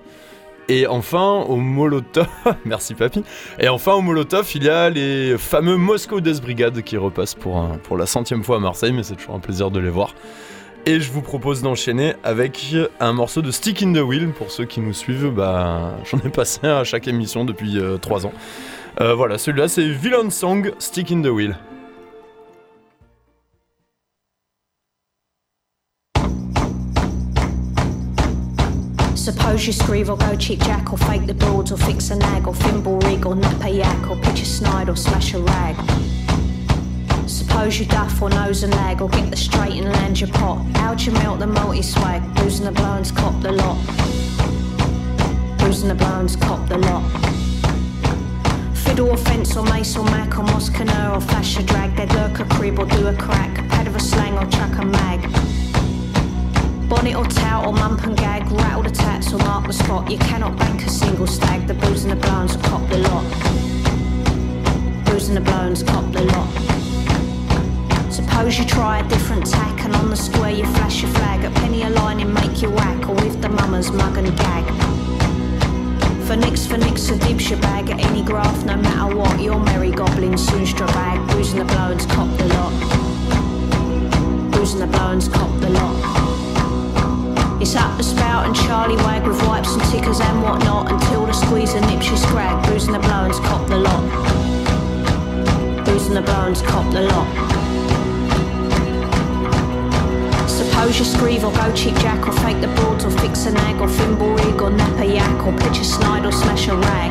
Et 0.69 0.87
enfin, 0.87 1.45
au 1.47 1.57
Molotov, 1.57 2.27
merci 2.65 2.95
papy. 2.95 3.23
Et 3.59 3.69
enfin, 3.69 3.93
au 3.93 4.01
Molotov, 4.01 4.51
il 4.55 4.65
y 4.65 4.69
a 4.71 4.89
les 4.89 5.37
fameux 5.37 5.77
Moscow 5.77 6.21
Death 6.21 6.41
Brigade 6.41 6.81
qui 6.83 6.97
repassent 6.97 7.35
pour, 7.35 7.69
pour 7.83 7.99
la 7.99 8.07
centième 8.07 8.43
fois 8.43 8.57
à 8.57 8.61
Marseille, 8.61 8.93
mais 8.93 9.03
c'est 9.03 9.15
toujours 9.15 9.35
un 9.35 9.41
plaisir 9.41 9.71
de 9.71 9.79
les 9.79 9.91
voir. 9.91 10.15
Et 10.87 11.01
je 11.01 11.11
vous 11.11 11.23
propose 11.23 11.63
d'enchaîner 11.63 12.15
avec 12.25 12.77
un 13.01 13.15
morceau 13.15 13.41
de 13.41 13.51
Stick 13.51 13.83
in 13.83 13.95
the 13.95 14.03
Wheel. 14.03 14.29
Pour 14.33 14.51
ceux 14.51 14.67
qui 14.67 14.81
nous 14.81 14.93
suivent, 14.93 15.31
bah, 15.31 15.95
j'en 16.05 16.19
ai 16.19 16.29
passé 16.29 16.67
à 16.67 16.85
chaque 16.85 17.09
émission 17.09 17.47
depuis 17.47 17.79
3 18.03 18.27
ans. 18.27 18.33
Euh, 19.01 19.15
voilà, 19.15 19.39
celui-là 19.39 19.67
c'est 19.67 19.89
Villain 19.89 20.29
Song, 20.29 20.73
Stick 20.79 21.11
in 21.11 21.23
the 21.23 21.29
Wheel. 21.29 21.57
Suppose 29.17 29.67
you 29.67 29.73
screeve 29.73 30.11
or 30.11 30.19
go 30.19 30.37
cheap 30.39 30.63
jack 30.65 30.93
or 30.93 30.99
fake 30.99 31.27
the 31.27 31.33
broads 31.33 31.73
or 31.73 31.79
fix 31.79 32.11
a 32.11 32.17
nag 32.17 32.47
or 32.47 32.55
thimble 32.55 32.99
rig 33.09 33.25
or 33.25 33.35
nap 33.35 33.65
a 33.65 33.71
yak 33.71 34.11
or 34.11 34.17
pitch 34.19 34.43
a 34.43 34.45
snide 34.45 34.91
or 34.91 34.97
smash 34.97 35.33
a 35.33 35.39
rag. 35.39 36.24
Suppose 37.55 37.79
you 37.79 37.87
duff 37.87 38.21
or 38.21 38.29
nose 38.31 38.65
and 38.65 38.75
lag 38.75 39.01
or 39.01 39.09
get 39.09 39.31
the 39.31 39.37
straight 39.37 39.75
and 39.75 39.89
land 39.89 40.21
your 40.21 40.29
pot. 40.31 40.59
How'd 40.75 41.01
you 41.01 41.13
melt 41.13 41.39
the 41.39 41.47
multi 41.47 41.83
swag? 41.83 42.21
Boozing 42.35 42.65
the 42.65 42.73
blowens, 42.73 43.13
cop 43.13 43.41
the 43.43 43.53
lot. 43.53 43.79
Boozing 45.59 45.87
the 45.87 45.95
blowens, 45.95 46.35
cop 46.35 46.69
the 46.69 46.79
lot. 46.79 47.05
Fiddle 48.77 49.09
or 49.09 49.17
fence 49.17 49.57
or 49.57 49.65
mace 49.67 49.97
or 49.97 50.05
mac 50.05 50.37
or 50.37 50.43
moscaner 50.43 51.15
or 51.15 51.21
flash 51.21 51.57
a 51.57 51.63
drag. 51.63 51.97
They'd 51.97 52.13
lurk 52.15 52.41
a 52.41 52.45
crib 52.45 52.81
or 52.81 52.87
do 52.87 53.07
a 53.07 53.15
crack. 53.15 53.55
Pad 53.69 53.87
of 53.87 53.95
a 53.95 54.01
slang 54.01 54.37
or 54.37 54.51
chuck 54.51 54.77
a 54.77 54.85
mag. 54.85 55.21
Bonnet 56.89 57.15
or 57.15 57.25
tout 57.25 57.67
or 57.67 57.73
mump 57.73 58.03
and 58.03 58.17
gag, 58.17 58.51
rattle 58.51 58.83
the 58.83 58.91
tats 58.91 59.33
or 59.33 59.39
mark 59.39 59.69
the 59.69 59.73
spot. 59.73 60.11
You 60.11 60.19
cannot 60.19 60.59
bank 60.59 60.85
a 60.85 60.91
single 60.91 61.29
stag. 61.29 61.69
The 61.69 61.75
booze 61.75 62.03
and 62.03 62.11
the 62.11 62.17
blowns 62.17 62.57
cop 62.57 62.87
the 62.91 62.99
lot. 62.99 63.25
Booze 65.05 65.29
and 65.29 65.37
the 65.37 65.41
blowns 65.41 65.85
cop 65.85 66.13
the 66.13 66.25
lot. 66.25 66.74
Suppose 68.15 68.57
you 68.61 68.65
try 68.65 69.01
a 69.01 69.09
different 69.09 69.45
tack 69.45 69.85
and 69.85 69.93
on 69.97 70.09
the 70.09 70.15
square 70.15 70.53
you 70.53 70.65
flash 70.67 71.03
your 71.03 71.11
flag. 71.15 71.43
At 71.43 71.53
penny 71.55 71.83
a 71.83 71.91
line 71.91 72.21
and 72.21 72.33
make 72.33 72.63
you 72.63 72.71
whack 72.71 73.09
or 73.09 73.15
with 73.17 73.43
the 73.43 73.49
mummers 73.49 73.91
mug 73.91 74.17
and 74.17 74.29
gag. 74.39 74.65
For 76.25 76.37
nicks, 76.37 76.65
for 76.65 76.79
nicks, 76.79 77.09
a 77.09 77.19
dibs 77.19 77.51
your 77.51 77.59
bag 77.59 77.91
at 77.91 77.99
any 77.99 78.23
graph, 78.23 78.65
no 78.65 78.77
matter 78.77 79.17
what. 79.17 79.41
Your 79.41 79.59
merry 79.59 79.91
goblin 79.91 80.39
soon 80.39 80.65
straw 80.65 80.87
bag. 80.87 81.19
And 81.29 81.59
the 81.59 81.65
blowns 81.65 82.07
cop 82.07 82.29
the 82.39 82.47
lot. 82.55 82.73
Bruising 84.53 84.81
and 84.81 84.93
the 84.93 84.97
blowns 84.97 85.27
cop 85.27 85.51
the 85.61 85.71
lot. 85.71 87.61
It's 87.61 87.75
up 87.75 87.97
the 87.97 88.05
spout 88.05 88.47
and 88.47 88.55
Charlie 88.55 88.95
wag 88.95 89.27
with 89.27 89.43
wipes 89.45 89.75
and 89.75 89.83
tickers 89.91 90.21
and 90.21 90.41
whatnot 90.41 90.93
until 90.93 91.27
the 91.27 91.33
squeezer 91.33 91.81
nips 91.81 92.09
you 92.09 92.17
scrag. 92.17 92.65
And 92.69 92.95
the 92.95 93.01
blowens 93.01 93.41
cop 93.41 93.67
the 93.67 93.79
lot. 93.79 94.05
Bruising 95.85 96.17
and 96.17 96.25
the 96.25 96.33
blowens 96.33 96.63
cop 96.63 96.93
the 96.93 97.01
lot. 97.01 97.54
Suppose 100.85 100.99
you 101.01 101.19
screeve 101.19 101.45
or 101.45 101.53
go 101.57 101.75
cheap 101.75 101.95
jack 101.95 102.29
or 102.29 102.33
fake 102.45 102.61
the 102.61 102.69
boards 102.77 103.07
or 103.07 103.11
fix 103.13 103.47
a 103.47 103.51
nag 103.53 103.81
or 103.81 103.89
thimble 103.89 104.35
rig 104.35 104.61
or 104.61 104.69
nap 104.69 105.01
a 105.01 105.07
yak 105.07 105.47
or 105.47 105.57
pitch 105.57 105.79
a 105.79 105.85
snide 105.85 106.27
or 106.27 106.31
smash 106.31 106.69
a 106.69 106.77
rag. 106.77 107.11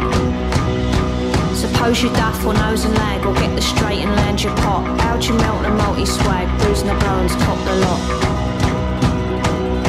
Suppose 1.56 2.04
you 2.04 2.10
duff 2.10 2.46
or 2.46 2.54
nose 2.54 2.86
and 2.86 2.94
lag 2.94 3.26
or 3.26 3.34
get 3.34 3.56
the 3.56 3.64
straight 3.64 4.06
and 4.06 4.12
land 4.12 4.44
your 4.44 4.56
pot. 4.58 4.86
How'd 5.02 5.26
you 5.26 5.34
melt 5.34 5.64
the 5.64 5.72
multi 5.72 6.06
swag? 6.06 6.48
And 6.62 6.88
the 6.88 6.94
blowens 7.02 7.36
cop 7.42 7.58
the 7.66 7.74
lot. 7.82 8.02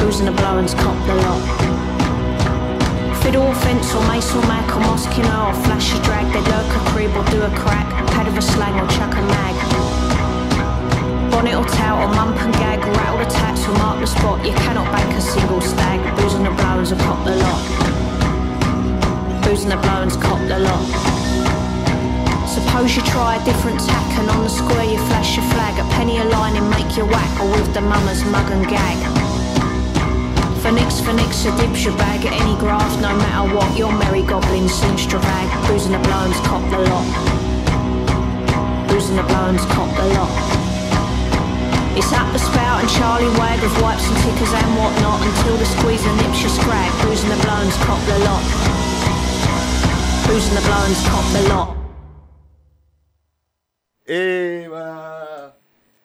And 0.01 0.27
the 0.27 0.31
blowens 0.31 0.73
cop 0.73 0.97
the 1.05 1.15
lot. 1.21 1.43
Fiddle, 3.21 3.53
fence 3.53 3.93
or 3.93 4.01
mace 4.07 4.33
or 4.33 4.41
mac 4.49 4.65
or 4.75 4.81
moskino 4.81 5.49
or 5.49 5.53
flash 5.61 5.93
a 5.93 6.01
drag. 6.01 6.25
They 6.33 6.41
lurk 6.41 6.73
a 6.73 6.79
crib 6.89 7.15
or 7.15 7.23
do 7.29 7.43
a 7.43 7.51
crack. 7.53 7.85
Pad 8.07 8.27
of 8.29 8.35
a 8.35 8.41
slang 8.41 8.73
or 8.81 8.87
chuck 8.89 9.13
a 9.13 9.21
mag. 9.21 9.64
Bonnet 11.35 11.55
or 11.59 11.67
tout 11.67 11.99
or 11.99 12.07
mump 12.15 12.39
and 12.39 12.53
gag. 12.53 12.79
Rattle 12.79 13.19
the 13.19 13.25
tats 13.25 13.67
or 13.67 13.73
mark 13.83 13.99
the 13.99 14.07
spot. 14.07 14.39
You 14.45 14.53
cannot 14.53 14.87
bank 14.95 15.11
a 15.11 15.19
single 15.19 15.59
stag. 15.59 15.99
Booze 16.15 16.33
and 16.33 16.45
the 16.45 16.51
blowens 16.51 16.91
will 16.91 17.03
cop 17.03 17.19
the 17.27 17.35
lot. 17.35 17.61
Booze 19.43 19.63
and 19.67 19.71
the 19.75 19.79
blowens 19.83 20.15
cop 20.15 20.39
the 20.47 20.59
lot. 20.59 20.87
Suppose 22.47 22.95
you 22.95 23.03
try 23.03 23.35
a 23.35 23.43
different 23.43 23.81
tack 23.83 24.07
and 24.17 24.29
on 24.29 24.47
the 24.47 24.49
square 24.49 24.85
you 24.85 24.97
flash 25.11 25.35
your 25.35 25.43
flag. 25.51 25.75
A 25.75 25.83
penny 25.91 26.19
a 26.19 26.23
line 26.23 26.55
and 26.55 26.69
make 26.69 26.95
your 26.95 27.05
whack 27.05 27.33
or 27.43 27.51
with 27.51 27.73
the 27.73 27.81
mummers 27.81 28.23
mug 28.31 28.49
and 28.55 28.65
gag. 28.71 28.95
For 30.63 30.71
nicks, 30.71 31.01
for 31.01 31.11
nicks, 31.11 31.43
a 31.43 31.51
dibs 31.59 31.83
your 31.83 31.97
bag 31.97 32.25
at 32.25 32.31
any 32.31 32.55
graft, 32.63 32.95
no 33.01 33.11
matter 33.11 33.53
what. 33.53 33.77
Your 33.77 33.91
merry 33.91 34.23
goblin 34.23 34.69
seems 34.69 35.05
to 35.07 35.17
rag. 35.19 35.67
Booze 35.67 35.85
and 35.85 35.95
the 35.95 36.03
blowens 36.07 36.39
cop 36.47 36.63
the 36.71 36.79
lot. 36.79 37.07
Booze 38.87 39.09
and 39.09 39.19
the 39.19 39.27
blowens 39.27 39.65
cop 39.75 39.91
the 39.99 40.07
lot. 40.15 40.64
It's 41.97 42.11
up 42.11 42.29
the 42.33 42.39
spout 42.39 42.81
and 42.81 42.89
Charlie 42.89 43.29
wag 43.39 43.61
with 43.61 43.81
wipes 43.81 44.05
and 44.09 44.17
tickers 44.17 44.51
and 44.53 44.75
whatnot 44.75 45.21
until 45.25 45.55
the 45.55 45.65
squeezer 45.65 46.11
nips 46.17 46.41
your 46.41 46.49
scrag. 46.49 46.91
And 47.05 47.31
the 47.31 47.41
blowens 47.41 47.77
cop 47.85 47.99
the 48.05 48.19
lot? 48.19 48.43
And 50.27 50.57
the 50.57 50.61
blowens 50.67 51.01
cop 51.07 51.23
the 51.31 51.49
lot? 51.49 51.75
Et 54.07 54.65
voilà, 54.67 55.55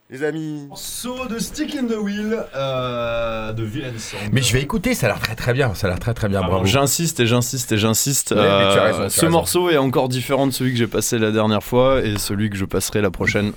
les 0.09 0.23
amis. 0.23 0.67
Morceau 0.69 1.27
de 1.27 1.41
Stick 1.41 1.75
in 1.75 1.89
the 1.89 1.99
Wheel 2.01 2.47
euh, 2.55 3.53
de 3.53 3.65
Villain 3.65 3.99
Song. 3.99 4.21
Mais 4.31 4.43
je 4.43 4.53
vais 4.53 4.63
écouter, 4.63 4.95
ça 4.95 5.07
a 5.07 5.09
l'air 5.11 5.19
très 5.19 5.35
très 5.35 5.53
bien. 5.53 5.75
Ça 5.75 5.89
a 5.89 5.91
l'air 5.91 5.99
très 5.99 6.15
très 6.15 6.29
bien, 6.29 6.39
Alors, 6.39 6.51
bravo. 6.51 6.67
J'insiste 6.67 7.19
et 7.19 7.27
j'insiste 7.27 7.73
et 7.73 7.79
j'insiste. 7.79 8.31
Ouais, 8.31 8.37
mais 8.37 8.73
tu 8.73 8.79
as 8.79 8.83
raison, 8.85 8.99
tu 8.99 9.05
as 9.07 9.11
ce 9.11 9.21
raison. 9.23 9.33
morceau 9.33 9.71
est 9.71 9.77
encore 9.77 10.09
différent 10.09 10.47
de 10.47 10.53
celui 10.53 10.71
que 10.71 10.79
j'ai 10.79 10.87
passé 10.87 11.19
la 11.19 11.33
dernière 11.33 11.65
fois 11.65 12.01
et 12.01 12.17
celui 12.17 12.49
que 12.49 12.57
je 12.57 12.65
passerai 12.65 13.03
la 13.03 13.11
prochaine. 13.11 13.53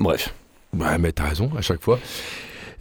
Bref. 0.00 0.34
Ouais, 0.78 0.96
mais 0.98 1.12
t'as 1.12 1.28
raison, 1.28 1.50
à 1.56 1.60
chaque 1.60 1.82
fois. 1.82 1.98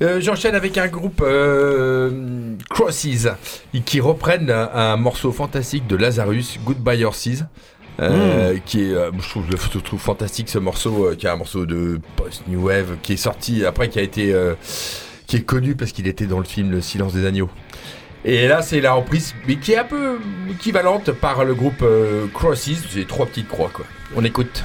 Euh, 0.01 0.21
J'enchaîne 0.21 0.55
avec 0.55 0.77
un 0.77 0.87
groupe 0.87 1.21
euh, 1.23 2.55
Crosses 2.69 3.27
qui 3.85 3.99
reprennent 3.99 4.49
un, 4.49 4.69
un 4.73 4.97
morceau 4.97 5.31
fantastique 5.31 5.87
de 5.87 5.95
Lazarus, 5.97 6.57
Goodbye 6.63 7.03
Horses. 7.03 7.43
euh, 7.99 8.57
qui 8.65 8.83
est, 8.83 8.93
euh, 8.93 9.11
je, 9.19 9.29
trouve, 9.29 9.45
je 9.73 9.79
trouve 9.79 9.99
fantastique 9.99 10.47
ce 10.49 10.57
morceau, 10.57 11.07
euh, 11.07 11.15
qui 11.15 11.25
est 11.27 11.29
un 11.29 11.35
morceau 11.35 11.65
de 11.65 11.99
post-new 12.15 12.65
wave, 12.65 12.95
qui 13.03 13.13
est 13.13 13.17
sorti 13.17 13.65
après, 13.65 13.89
qui 13.89 13.99
a 13.99 14.01
été, 14.01 14.33
euh, 14.33 14.55
qui 15.27 15.35
est 15.35 15.43
connu 15.43 15.75
parce 15.75 15.91
qu'il 15.91 16.07
était 16.07 16.25
dans 16.25 16.39
le 16.39 16.45
film 16.45 16.71
Le 16.71 16.79
Silence 16.81 17.13
des 17.13 17.25
agneaux. 17.25 17.49
Et 18.23 18.47
là, 18.47 18.61
c'est 18.61 18.79
la 18.81 18.93
reprise, 18.93 19.35
mais 19.47 19.57
qui 19.57 19.73
est 19.73 19.77
un 19.79 19.83
peu 19.83 20.17
équivalente 20.49 21.11
par 21.11 21.43
le 21.43 21.53
groupe 21.53 21.83
Crosses. 22.33 22.69
J'ai 22.93 23.05
trois 23.05 23.25
petites 23.25 23.49
croix, 23.49 23.69
quoi. 23.73 23.85
On 24.15 24.23
écoute. 24.23 24.63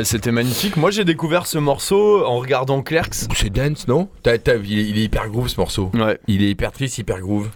Ben 0.00 0.04
c'était 0.06 0.32
magnifique. 0.32 0.78
Moi 0.78 0.90
j'ai 0.90 1.04
découvert 1.04 1.44
ce 1.44 1.58
morceau 1.58 2.24
en 2.24 2.38
regardant 2.38 2.80
Clerks. 2.80 3.26
C'est 3.36 3.50
dance, 3.50 3.86
non 3.86 4.08
T'as- 4.22 4.38
t'as- 4.38 4.54
il, 4.56 4.78
est, 4.78 4.82
il 4.84 4.98
est 4.98 5.02
hyper 5.02 5.28
groove 5.28 5.48
ce 5.48 5.60
morceau. 5.60 5.90
Ouais. 5.92 6.18
Il 6.26 6.42
est 6.42 6.48
hyper 6.48 6.72
triste, 6.72 6.96
hyper 6.96 7.20
groove. 7.20 7.50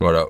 Voilà. 0.00 0.24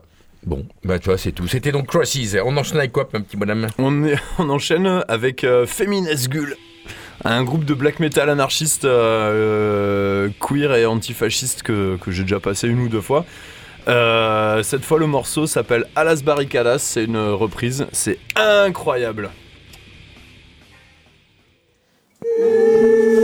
Bon, 0.45 0.67
bah 0.83 0.99
tu 0.99 1.05
vois, 1.09 1.17
c'est 1.17 1.31
tout. 1.31 1.47
C'était 1.47 1.71
donc 1.71 1.87
Crosses. 1.87 2.17
On 2.45 2.57
enchaîne 2.57 2.79
avec 2.79 2.91
quoi, 2.91 3.09
mon 3.15 3.21
petit 3.21 3.37
bonhomme 3.37 3.69
On, 3.79 4.03
est- 4.07 4.17
on 4.41 4.51
enchaîne 4.51 5.05
avec 5.07 5.45
euh, 5.45 5.67
Feminazgul, 5.67 6.57
un 7.25 7.45
groupe 7.45 7.65
de 7.65 7.75
black 7.75 8.01
metal 8.01 8.29
anarchiste 8.29 8.85
euh, 8.85 10.27
euh, 10.27 10.29
queer 10.41 10.75
et 10.75 10.85
antifasciste 10.85 11.63
que, 11.63 11.97
que 11.99 12.11
j'ai 12.11 12.23
déjà 12.25 12.41
passé 12.41 12.67
une 12.67 12.81
ou 12.81 12.89
deux 12.89 13.01
fois. 13.03 13.25
Euh, 13.87 14.65
cette 14.65 14.85
fois, 14.85 14.99
le 14.99 15.07
morceau 15.07 15.47
s'appelle 15.47 15.85
A 15.95 16.03
las 16.03 16.23
Barricadas, 16.25 16.79
c'est 16.81 17.05
une 17.05 17.19
reprise, 17.19 17.87
c'est 17.93 18.19
incroyable. 18.35 19.31
Música 22.39 23.18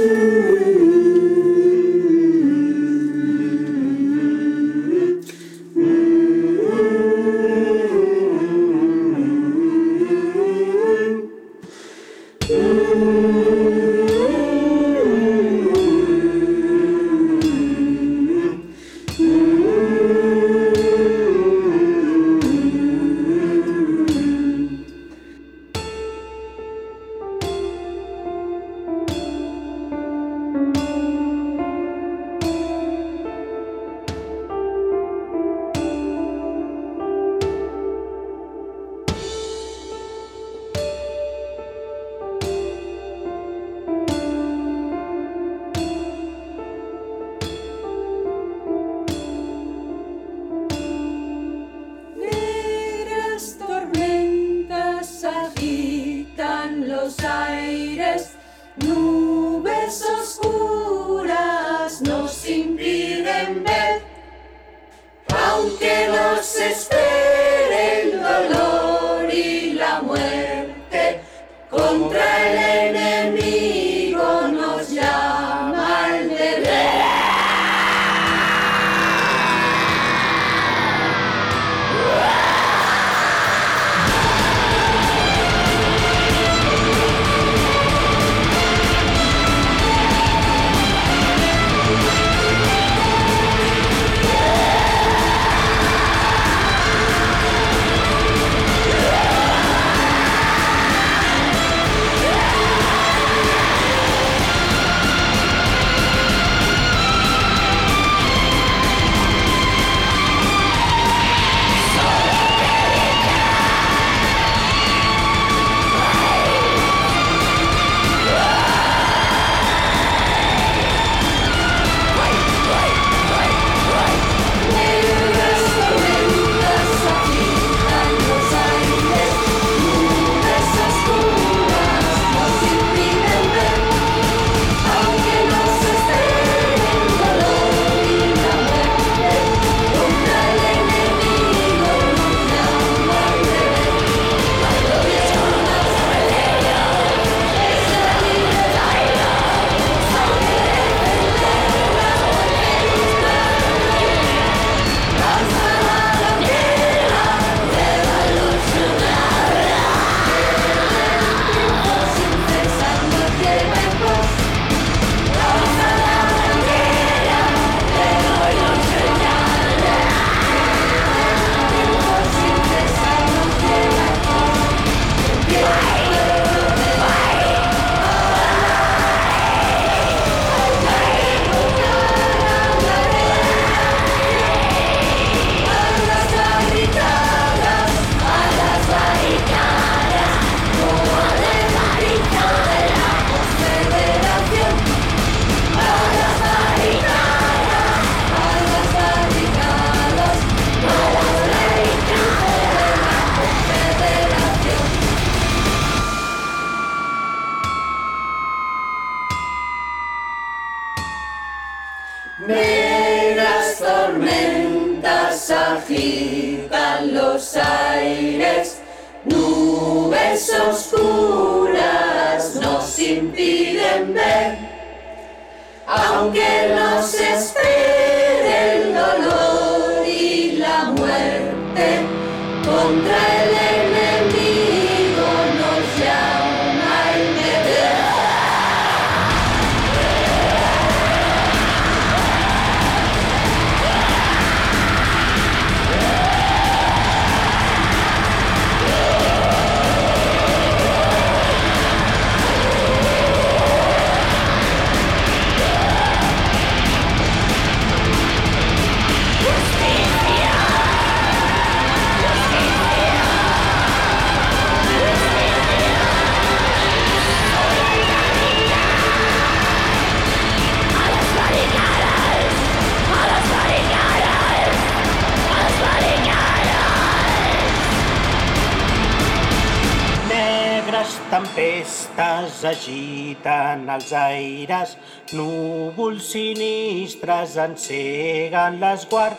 s'agiten 282.65 283.91
els 283.93 284.13
aires, 284.17 284.95
núvols 285.37 286.31
sinistres 286.33 287.59
enceguen 287.67 288.81
l'esguard. 288.81 289.37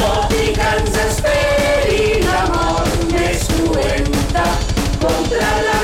Tot 0.00 0.34
i 0.34 0.50
que 0.58 0.72
ens 0.80 0.98
esperi 1.06 2.02
la 2.26 2.42
mort 2.50 3.08
més 3.14 3.48
cruenta 3.54 4.46
contra 5.04 5.54
la 5.68 5.75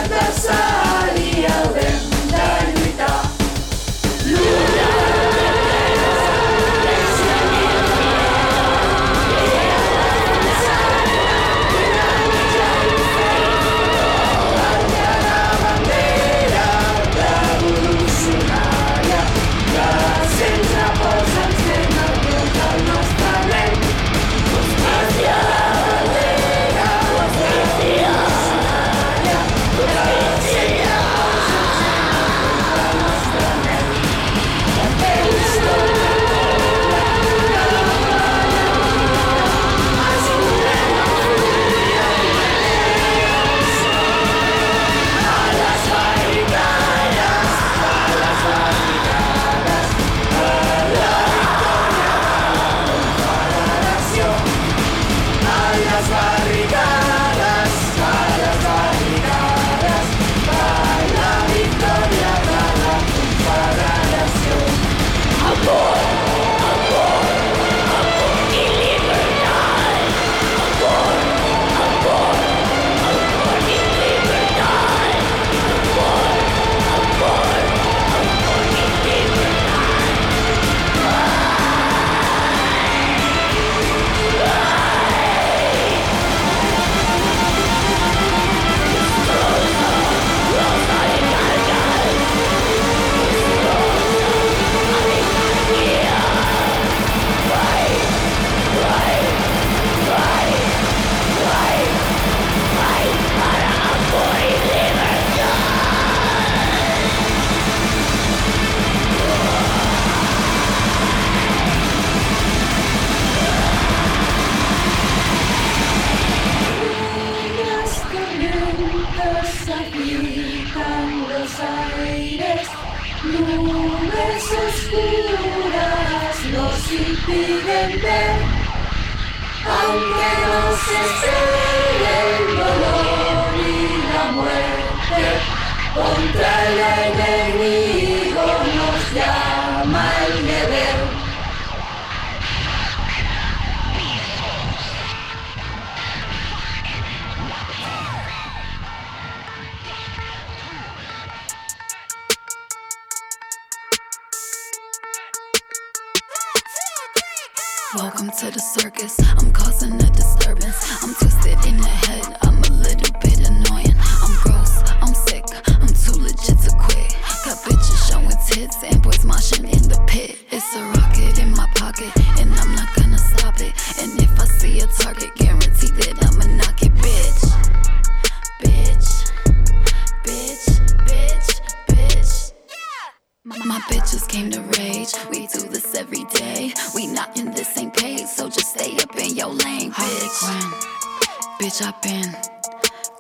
bitches 183.90 184.28
came 184.28 184.50
to 184.50 184.60
rage. 184.60 185.12
We 185.30 185.46
do 185.46 185.68
this 185.68 185.94
every 185.94 186.24
day. 186.24 186.72
We 186.94 187.06
not 187.06 187.36
in 187.38 187.50
the 187.52 187.64
same 187.64 187.90
page, 187.90 188.26
so 188.26 188.48
just 188.48 188.74
stay 188.74 188.96
up 188.96 189.16
in 189.16 189.34
your 189.34 189.48
lane, 189.48 189.92
bitch. 189.92 189.94
Harley 189.94 190.28
Quinn, 190.38 191.70
bitch, 191.70 191.82
I 191.82 191.92
been 192.02 192.34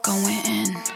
going 0.02 0.46
in. 0.46 0.91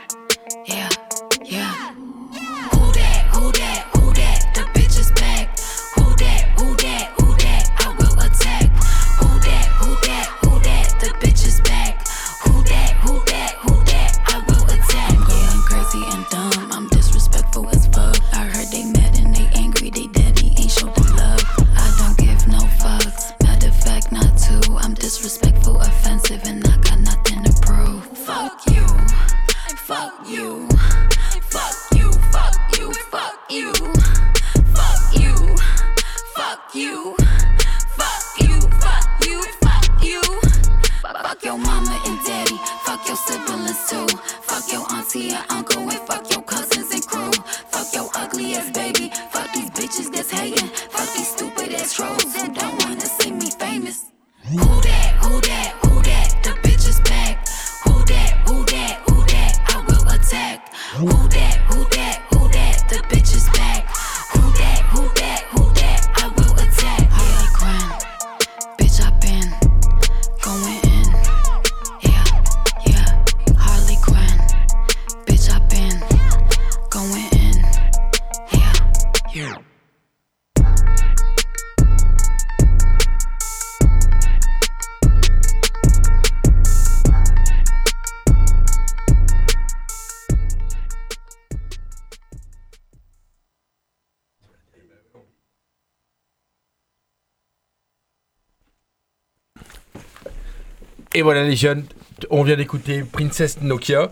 Et 101.16 101.22
voilà 101.22 101.44
les 101.44 101.56
jeunes, 101.56 101.84
on 102.28 102.42
vient 102.42 102.56
d'écouter 102.56 103.02
Princess 103.02 103.62
Nokia, 103.62 104.10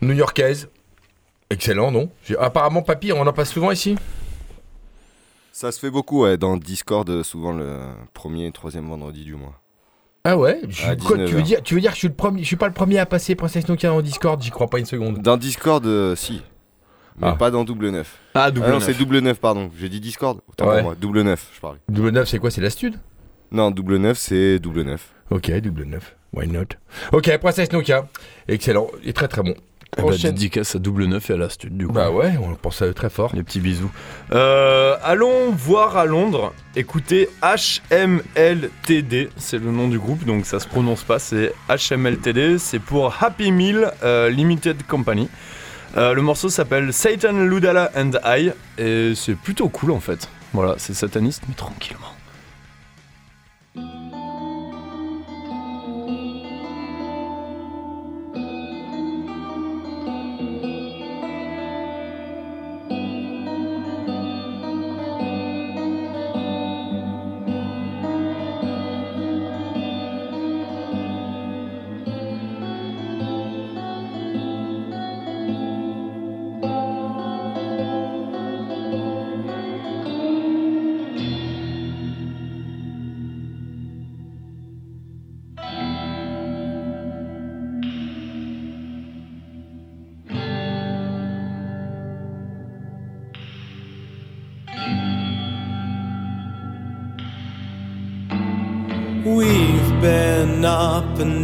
new-yorkaise. 0.00 0.70
Excellent, 1.50 1.90
non? 1.90 2.08
J'ai- 2.24 2.38
Apparemment, 2.38 2.80
papy, 2.80 3.12
on 3.12 3.26
en 3.26 3.32
passe 3.34 3.50
souvent 3.52 3.70
ici? 3.70 3.94
Ça 5.52 5.70
se 5.70 5.78
fait 5.78 5.90
beaucoup, 5.90 6.22
ouais, 6.22 6.38
dans 6.38 6.56
Discord, 6.56 7.06
euh, 7.10 7.22
souvent 7.22 7.52
le 7.52 7.78
premier 8.14 8.46
et 8.46 8.52
troisième 8.52 8.88
vendredi 8.88 9.22
du 9.22 9.34
mois. 9.34 9.60
Ah 10.24 10.38
ouais? 10.38 10.62
Je- 10.66 10.82
quoi, 10.94 11.16
tu, 11.18 11.24
19 11.24 11.30
veux 11.32 11.42
dire, 11.42 11.62
tu 11.62 11.74
veux 11.74 11.80
dire 11.82 11.90
que 11.90 11.96
je 11.96 12.00
suis, 12.00 12.08
le 12.08 12.14
premier, 12.14 12.40
je 12.42 12.46
suis 12.46 12.56
pas 12.56 12.68
le 12.68 12.72
premier 12.72 12.98
à 12.98 13.04
passer 13.04 13.34
Princess 13.34 13.68
Nokia 13.68 13.92
en 13.92 14.00
Discord? 14.00 14.40
J'y 14.42 14.50
crois 14.50 14.68
pas 14.68 14.78
une 14.78 14.86
seconde. 14.86 15.18
Dans 15.20 15.36
Discord, 15.36 15.84
euh, 15.84 16.16
si. 16.16 16.40
Mais 17.20 17.28
Ah. 17.28 17.32
pas 17.34 17.50
dans 17.50 17.64
double 17.64 17.90
neuf. 17.90 18.16
Ah, 18.34 18.50
double 18.50 18.68
non, 18.68 18.74
neuf. 18.76 18.84
c'est 18.84 18.94
double 18.94 19.18
neuf, 19.18 19.38
pardon. 19.40 19.70
J'ai 19.78 19.90
dit 19.90 20.00
Discord. 20.00 20.40
Autant 20.48 20.68
Ouais. 20.68 20.74
pour 20.76 20.82
moi. 20.84 20.94
Double 20.98 21.20
neuf, 21.20 21.50
je 21.54 21.60
parlais. 21.60 21.80
Double 21.90 22.10
9, 22.12 22.26
c'est 22.28 22.38
quoi? 22.38 22.50
C'est 22.50 22.62
la 22.62 22.70
stud? 22.70 22.94
Non, 23.52 23.70
double 23.70 23.96
neuf, 23.96 24.18
c'est 24.18 24.58
double 24.58 24.82
neuf. 24.82 25.10
Ok, 25.30 25.50
double 25.60 25.84
9. 25.84 26.14
Why 26.34 26.46
not? 26.48 26.64
Ok, 27.12 27.36
Princess 27.38 27.72
Nokia. 27.72 28.06
Excellent. 28.48 28.88
Et 29.04 29.12
très 29.12 29.28
très 29.28 29.42
bon. 29.42 29.54
Eh 29.56 30.02
bah, 30.02 30.08
Prochaine- 30.08 30.32
dédicace 30.32 30.76
à 30.76 30.78
double 30.78 31.06
neuf 31.06 31.30
et 31.30 31.32
à 31.32 31.36
la 31.38 31.48
stud 31.48 31.74
du 31.76 31.86
coup. 31.86 31.92
Bah 31.94 32.10
ouais, 32.10 32.34
on 32.42 32.54
pense 32.56 32.82
à 32.82 32.86
eux 32.86 32.92
très 32.92 33.08
fort. 33.08 33.32
Les 33.34 33.42
petits 33.42 33.60
bisous. 33.60 33.90
Euh, 34.32 34.96
allons 35.02 35.50
voir 35.50 35.96
à 35.96 36.04
Londres. 36.04 36.52
Écoutez 36.76 37.30
HMLTD, 37.42 39.30
c'est 39.38 39.58
le 39.58 39.70
nom 39.70 39.88
du 39.88 39.98
groupe, 39.98 40.24
donc 40.24 40.44
ça 40.44 40.60
se 40.60 40.68
prononce 40.68 41.04
pas, 41.04 41.18
c'est 41.18 41.54
HMLTD, 41.70 42.58
c'est 42.58 42.78
pour 42.80 43.16
Happy 43.22 43.50
Meal 43.50 43.90
euh, 44.02 44.28
Limited 44.28 44.82
Company. 44.86 45.28
Euh, 45.96 46.12
le 46.12 46.20
morceau 46.20 46.50
s'appelle 46.50 46.92
Satan, 46.92 47.32
Ludala 47.32 47.90
and 47.96 48.10
I, 48.26 48.50
et 48.76 49.14
c'est 49.16 49.34
plutôt 49.36 49.70
cool 49.70 49.90
en 49.92 50.00
fait. 50.00 50.28
Voilà, 50.52 50.74
c'est 50.76 50.94
sataniste, 50.94 51.42
mais 51.48 51.54
tranquillement. 51.54 52.12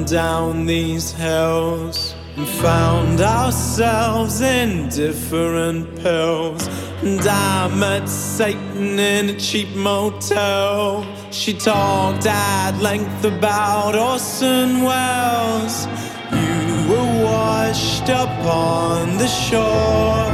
Down 0.06 0.66
these 0.66 1.12
hills 1.12 2.14
and 2.36 2.46
found 2.46 3.20
ourselves 3.20 4.40
in 4.40 4.88
different 4.88 5.98
pills. 6.00 6.66
And 7.02 7.20
I 7.20 7.68
met 7.74 8.08
Satan 8.08 8.98
in 8.98 9.30
a 9.30 9.38
cheap 9.38 9.74
motel. 9.74 11.06
She 11.30 11.54
talked 11.54 12.26
at 12.26 12.78
length 12.80 13.24
about 13.24 13.94
Orson 13.94 14.82
Welles. 14.82 15.86
You 16.32 16.88
were 16.90 17.24
washed 17.24 18.10
up 18.10 18.30
on 18.46 19.16
the 19.16 19.28
shore. 19.28 20.30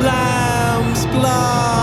Lamb's 0.00 1.06
blood 1.06 1.75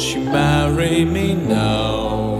won't 0.00 0.14
you 0.14 0.22
marry 0.32 1.04
me 1.04 1.34
now? 1.34 2.30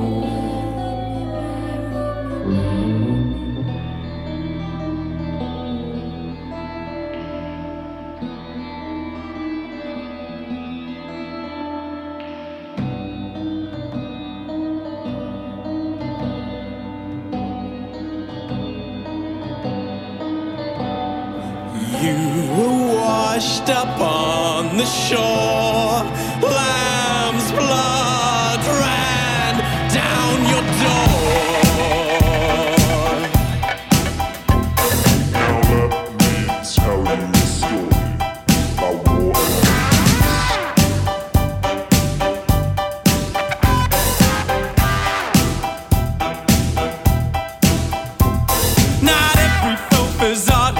You 22.01 22.17
were 22.57 22.95
washed 22.97 23.69
up 23.69 24.01
on 24.01 24.79
the 24.79 24.87
shore. 24.87 26.20
Not 49.03 49.37
every 49.39 49.77
filth 49.89 50.23
is 50.23 50.51
art, 50.51 50.77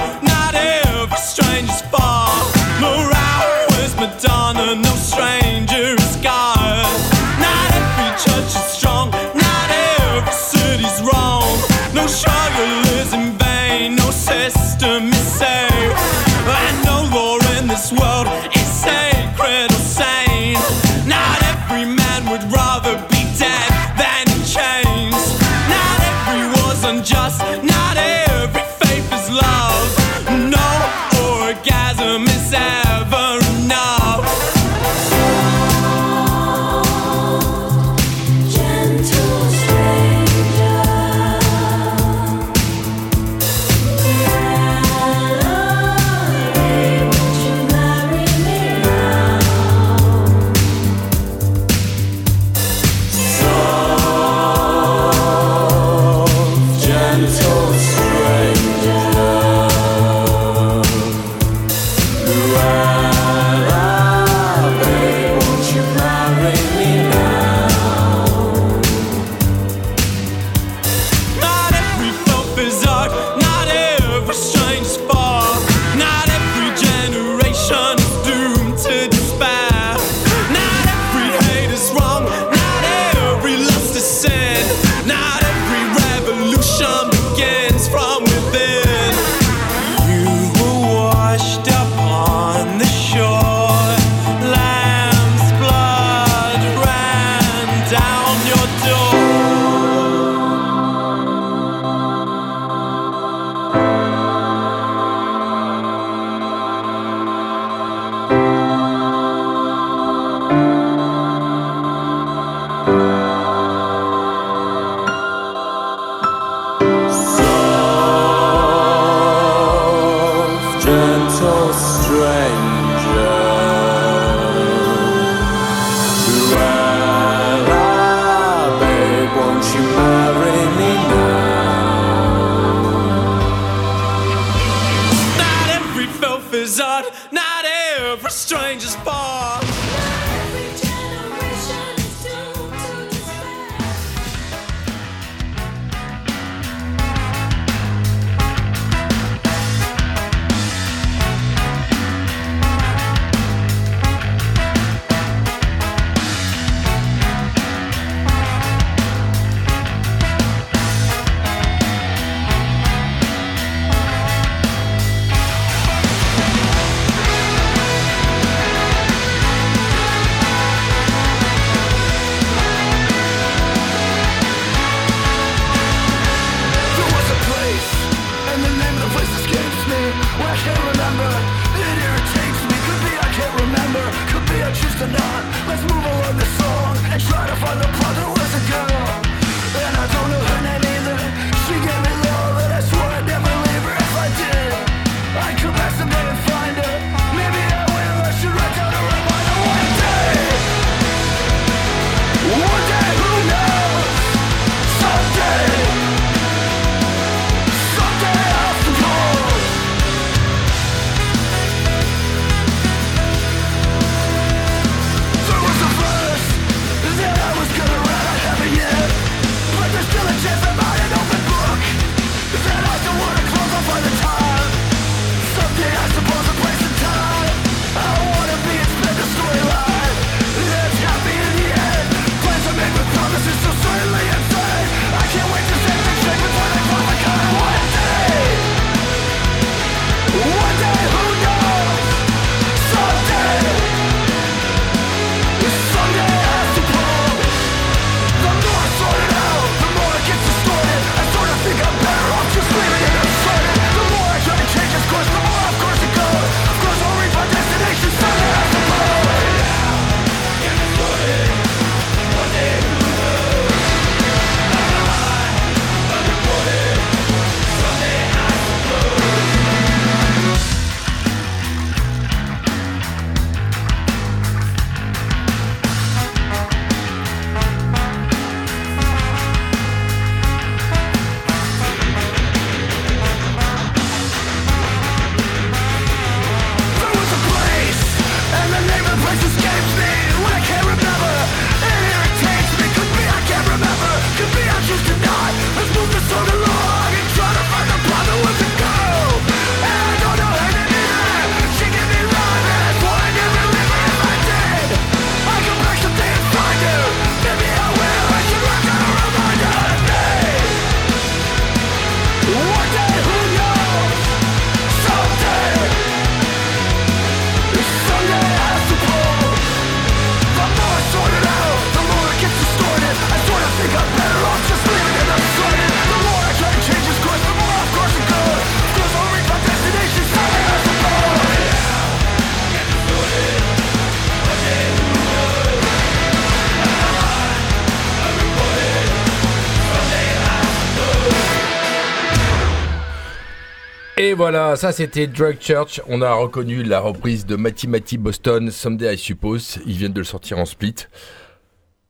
Et 344.23 344.35
voilà, 344.35 344.75
ça 344.75 344.91
c'était 344.91 345.25
Drug 345.25 345.57
Church. 345.59 345.99
On 346.07 346.21
a 346.21 346.31
reconnu 346.31 346.83
la 346.83 346.99
reprise 346.99 347.43
de 347.43 347.55
Matty 347.55 347.87
Matty 347.87 348.19
Boston, 348.19 348.69
Someday 348.69 349.15
I 349.15 349.17
Suppose. 349.17 349.79
Ils 349.87 349.97
viennent 349.97 350.13
de 350.13 350.19
le 350.19 350.25
sortir 350.25 350.59
en 350.59 350.65
split. 350.65 350.93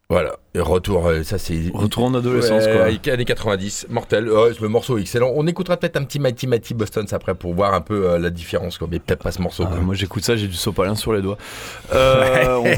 Voilà. 0.09 0.36
Euh, 0.58 0.64
retour, 0.64 1.08
euh, 1.08 1.24
ça 1.24 1.38
c'est. 1.38 1.72
Retour 1.74 2.04
en 2.04 2.14
adolescence, 2.14 2.66
quoi. 2.68 3.14
Années 3.14 3.26
90, 3.26 3.88
mortel. 3.89 4.28
Euh, 4.28 4.52
oh, 4.52 4.62
le 4.62 4.68
morceau 4.68 4.97
excellent. 4.97 5.32
On 5.34 5.47
écoutera 5.47 5.78
peut-être 5.78 5.95
un 5.95 6.04
petit 6.04 6.20
Mighty 6.20 6.45
Mighty 6.45 6.74
Boston 6.74 7.06
après 7.12 7.36
pour 7.36 7.54
voir 7.54 7.74
un 7.74 7.80
peu 7.80 8.18
la 8.18 8.30
différence, 8.30 8.78
quoi. 8.78 8.89
Mais 8.91 8.99
peut-être 8.99 9.24
pas 9.24 9.32
ce 9.32 9.41
morceau. 9.41 9.64
Ah, 9.66 9.76
moi 9.78 9.95
j'écoute 9.95 10.26
ça, 10.26 10.36
j'ai 10.36 10.47
du 10.47 10.56
sopalin 10.56 10.95
sur 10.95 11.14
les 11.14 11.22
doigts. 11.22 11.38
Euh. 11.93 12.76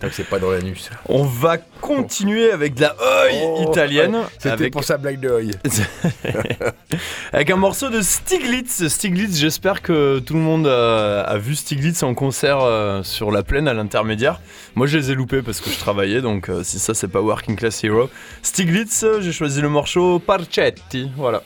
Tant 0.00 0.08
que 0.08 0.14
c'est 0.14 0.28
pas 0.28 0.38
dans 0.38 0.50
l'anus. 0.50 0.90
On 1.08 1.24
va 1.24 1.56
continuer 1.80 2.52
avec 2.52 2.74
de 2.74 2.82
la 2.82 2.94
œil 3.24 3.40
oh, 3.42 3.66
italienne. 3.68 4.16
C'était 4.38 4.70
pour 4.70 4.84
sa 4.84 4.96
blague 4.96 5.18
de 5.18 5.28
œil. 5.28 5.50
avec 7.32 7.50
un 7.50 7.56
morceau 7.56 7.88
de 7.88 8.00
Stiglitz. 8.00 8.86
Stiglitz, 8.86 9.36
j'espère 9.36 9.82
que 9.82 10.20
tout 10.20 10.34
le 10.34 10.40
monde 10.40 10.66
a, 10.66 11.36
vu 11.38 11.54
Stiglitz 11.54 12.02
en 12.02 12.14
concert 12.14 12.60
sur 13.02 13.32
la 13.32 13.42
plaine 13.42 13.66
à 13.66 13.74
l'intermédiaire. 13.74 14.40
Moi 14.76 14.86
je 14.86 14.98
les 14.98 15.10
ai 15.10 15.14
loupés 15.14 15.42
parce 15.42 15.60
que 15.60 15.70
je 15.70 15.78
travaillais 15.78 16.20
donc 16.20 16.48
si 16.68 16.78
ça 16.78 16.94
c'est 16.94 17.08
pas 17.08 17.20
Working 17.20 17.56
Class 17.56 17.82
Hero. 17.82 18.10
Stiglitz, 18.42 19.02
euh, 19.02 19.20
j'ai 19.20 19.32
choisi 19.32 19.60
le 19.60 19.68
morceau 19.68 20.18
Parchetti, 20.18 21.10
voilà. 21.16 21.42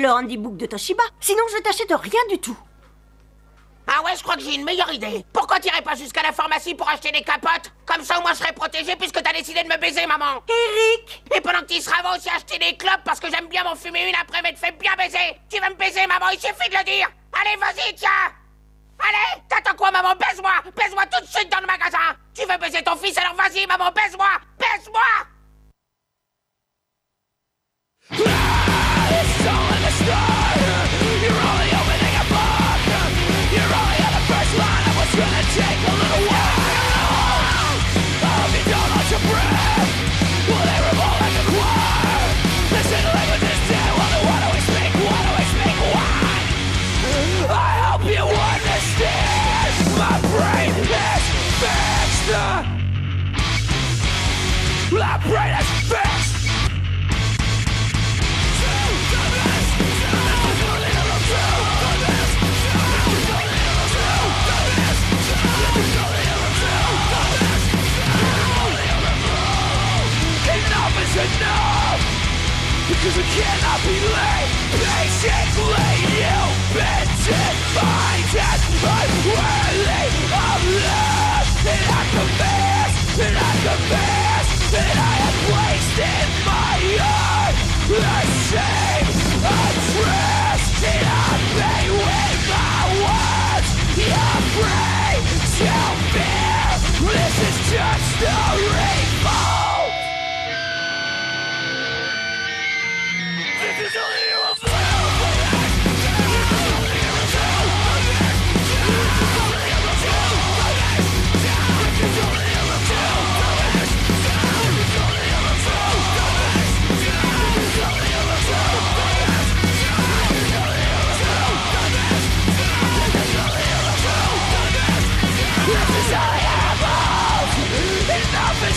Le 0.00 0.10
handybook 0.10 0.56
de 0.56 0.66
Toshiba, 0.66 1.02
sinon 1.20 1.42
je 1.54 1.62
t'achète 1.62 1.92
rien 1.92 2.20
du 2.28 2.38
tout. 2.38 2.56
Ah 3.86 4.02
ouais, 4.04 4.12
je 4.16 4.22
crois 4.22 4.36
que 4.36 4.42
j'ai 4.42 4.54
une 4.54 4.64
meilleure 4.64 4.92
idée. 4.92 5.24
Pourquoi 5.32 5.58
t'irais 5.58 5.82
pas 5.82 5.96
jusqu'à 5.96 6.22
la 6.22 6.32
pharmacie 6.32 6.76
pour 6.76 6.88
acheter 6.88 7.10
des 7.10 7.22
capotes? 7.22 7.72
Comme 7.86 8.04
ça, 8.04 8.18
au 8.18 8.22
moins, 8.22 8.32
je 8.34 8.38
serais 8.38 8.52
protégé 8.52 8.94
puisque 8.94 9.20
t'as 9.20 9.32
décidé 9.32 9.64
de 9.64 9.68
me 9.68 9.76
baiser, 9.78 10.06
maman. 10.06 10.44
Eric 10.48 11.24
Et 11.34 11.40
pendant 11.40 11.58
que 11.60 11.74
tu 11.74 11.80
seras, 11.80 12.00
va 12.02 12.16
aussi 12.16 12.28
acheter 12.28 12.58
des 12.58 12.76
clopes 12.76 13.02
parce 13.04 13.18
que 13.18 13.28
j'aime 13.28 13.48
bien 13.48 13.64
m'en 13.64 13.74
fumer 13.74 14.08
une 14.08 14.14
après 14.14 14.42
m'être 14.42 14.58
fait 14.58 14.78
bien 14.78 14.94
baiser. 14.96 15.40
Tu 15.48 15.60
veux 15.60 15.70
me 15.70 15.74
baiser, 15.74 16.06
maman? 16.06 16.26
Il 16.32 16.38
suffit 16.38 16.70
de 16.70 16.76
le 16.76 16.84
dire. 16.84 17.10
Allez, 17.32 17.56
vas-y, 17.56 17.94
tiens. 17.96 18.30
Allez, 19.00 19.42
t'attends 19.48 19.76
quoi, 19.76 19.90
maman? 19.90 20.14
Baise-moi 20.14 20.52
Baise-moi 20.76 21.06
tout 21.06 21.24
de 21.24 21.28
suite 21.28 21.50
dans 21.50 21.60
le 21.60 21.66
magasin 21.66 22.14
Tu 22.32 22.42
veux 22.42 22.58
baiser 22.58 22.84
ton 22.84 22.96
fils, 22.96 23.18
alors 23.18 23.34
vas-y, 23.34 23.66
maman, 23.66 23.90
baise-moi 23.90 24.28
Baise-moi 24.58 25.02
enough! 71.20 72.00
Because 72.88 73.16
I 73.20 73.26
cannot 73.36 73.80
believe 73.84 74.50
Patiently 74.72 75.92
you've 76.16 76.58
been 76.72 77.08
defined 77.22 78.32
And 78.40 78.62
I'm 78.80 79.12
worthy 79.28 80.08
of 80.32 80.60
love! 80.80 81.48
And 81.60 81.84
I 81.86 82.02
confess, 82.16 82.92
and 83.20 83.36
I 83.36 83.52
confess 83.68 84.46
That 84.72 84.96
I 84.96 85.14
have 85.20 85.40
wasted 85.52 86.28
my 86.48 86.78
own 87.04 87.52
Ashamed, 87.90 89.12
oppressed 89.44 90.82
And 90.88 91.04
I'm 91.04 91.42
made 91.60 91.94
with 92.00 92.40
my 92.48 92.80
words! 93.04 93.68
You're 94.00 94.40
free 94.56 95.20
to 95.60 95.76
fear 96.16 96.70
This 97.12 97.36
is 97.44 97.56
just 97.70 98.08
the 98.24 98.69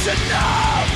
Enough 0.04 0.12
is 0.12 0.28
enough 0.28 0.90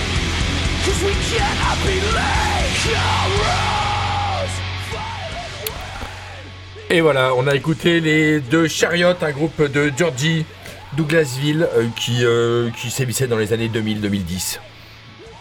Cause 0.86 1.02
we 1.04 1.14
cannot 1.32 1.78
be 1.86 1.96
late 2.14 2.76
heroes 2.86 4.52
Et 6.90 7.02
voilà, 7.02 7.34
on 7.36 7.48
a 7.48 7.56
écouté 7.56 8.00
les 8.02 8.40
deux 8.42 8.68
Chariot, 8.68 9.14
un 9.22 9.32
groupe 9.32 9.62
de 9.62 9.92
Georgie, 9.98 10.46
Douglasville, 10.94 11.68
euh, 11.76 11.88
qui, 11.98 12.24
euh, 12.26 12.70
qui 12.72 12.90
sévissait 12.90 13.28
dans 13.28 13.38
les 13.38 13.52
années 13.54 13.68
2000-2010. 13.70 14.60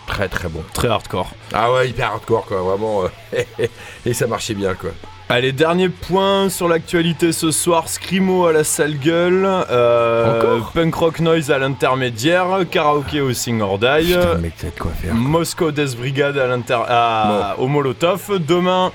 Très 0.09 0.29
très 0.29 0.49
bon. 0.49 0.65
Très 0.73 0.89
hardcore. 0.89 1.31
Ah 1.53 1.73
ouais, 1.73 1.89
hyper 1.89 2.11
hardcore 2.13 2.47
quoi, 2.47 2.63
vraiment. 2.63 3.05
euh, 3.05 3.67
et 4.07 4.13
ça 4.13 4.27
marchait 4.27 4.55
bien 4.55 4.75
quoi. 4.75 4.91
Allez, 5.29 5.51
dernier 5.51 5.89
point 5.89 6.49
sur 6.49 6.69
l'actualité 6.69 7.33
ce 7.33 7.51
soir, 7.51 7.89
Scrimo 7.89 8.47
à 8.47 8.53
la 8.53 8.63
sale 8.63 8.97
gueule, 8.97 9.45
euh, 9.71 10.61
punk 10.73 10.95
rock 10.95 11.19
noise 11.19 11.51
à 11.51 11.59
l'intermédiaire, 11.59 12.47
karaoké 12.71 13.21
au 13.21 13.33
Sing 13.33 13.61
or 13.61 13.79
Die, 13.81 14.15
Putain, 14.15 14.35
mec, 14.37 14.53
t'as 14.57 14.69
de 14.69 14.79
quoi 14.79 14.93
faire. 14.93 15.15
Moscow 15.15 15.73
Death 15.73 15.97
Brigade 15.97 16.39
à 16.39 16.47
l'inter 16.47 16.79
à- 16.89 17.57
au 17.59 17.67
Molotov, 17.67 18.39
demain 18.39 18.93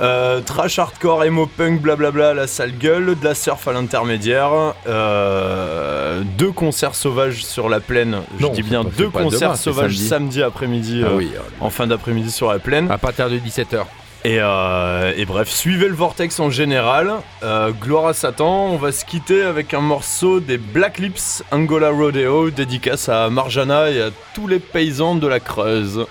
euh, 0.00 0.40
trash 0.40 0.78
hardcore, 0.78 1.24
emo 1.24 1.44
punk, 1.46 1.82
blablabla 1.82 2.30
à 2.30 2.34
la 2.34 2.46
sale 2.46 2.72
gueule, 2.72 3.14
de 3.20 3.24
la 3.24 3.34
surf 3.34 3.68
à 3.68 3.72
l'intermédiaire, 3.74 4.50
euh, 4.86 6.22
deux 6.38 6.52
concerts 6.52 6.94
sauvages 6.94 7.44
sur 7.44 7.68
la 7.68 7.80
plaine, 7.80 8.20
je 8.40 8.46
dis 8.46 8.62
bien 8.62 8.84
deux 8.84 9.10
concerts 9.10 9.40
demain, 9.50 9.56
sauvages 9.56 9.96
samedi. 9.96 10.08
samedi, 10.08 10.42
après-midi, 10.42 11.02
Ah 11.04 11.10
oui, 11.14 11.30
en 11.60 11.68
fin 11.68 11.86
d'après-midi 11.86 12.30
sur 12.30 12.50
la 12.50 12.58
plaine. 12.58 12.90
À 12.90 12.96
partir 12.96 13.28
de 13.28 13.36
17h. 13.36 13.84
Et, 14.24 14.38
euh, 14.40 15.12
et 15.16 15.24
bref, 15.24 15.48
suivez 15.48 15.88
le 15.88 15.94
vortex 15.94 16.40
en 16.40 16.50
général. 16.50 17.12
Euh, 17.42 17.70
gloire 17.70 18.06
à 18.06 18.14
Satan, 18.14 18.66
on 18.66 18.76
va 18.76 18.90
se 18.90 19.04
quitter 19.04 19.42
avec 19.42 19.74
un 19.74 19.80
morceau 19.80 20.40
des 20.40 20.58
Black 20.58 20.98
Lips 20.98 21.44
Angola 21.52 21.90
Rodeo, 21.90 22.50
dédicace 22.50 23.08
à 23.08 23.30
Marjana 23.30 23.90
et 23.90 24.02
à 24.02 24.10
tous 24.34 24.48
les 24.48 24.58
paysans 24.58 25.14
de 25.14 25.28
la 25.28 25.38
Creuse. 25.38 26.06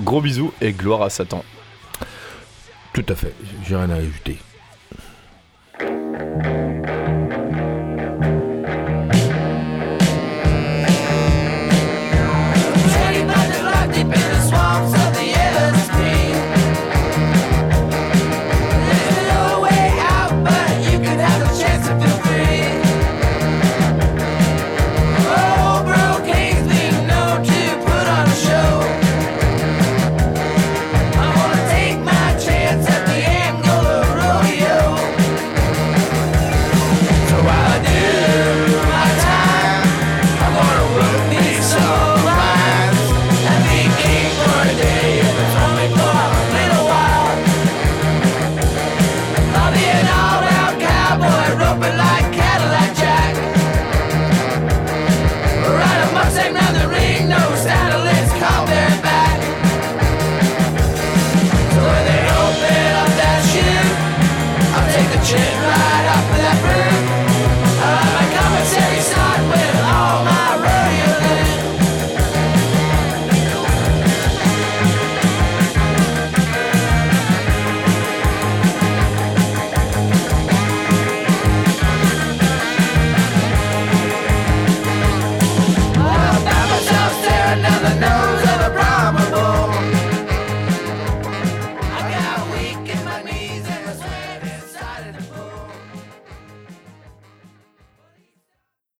Gros 0.00 0.22
bisous 0.22 0.52
et 0.62 0.72
gloire 0.72 1.02
à 1.02 1.10
Satan. 1.10 1.44
Tout 2.94 3.06
à 3.08 3.14
fait, 3.14 3.34
j'ai 3.68 3.76
rien 3.76 3.90
à 3.90 3.96
ajouter. 3.96 4.38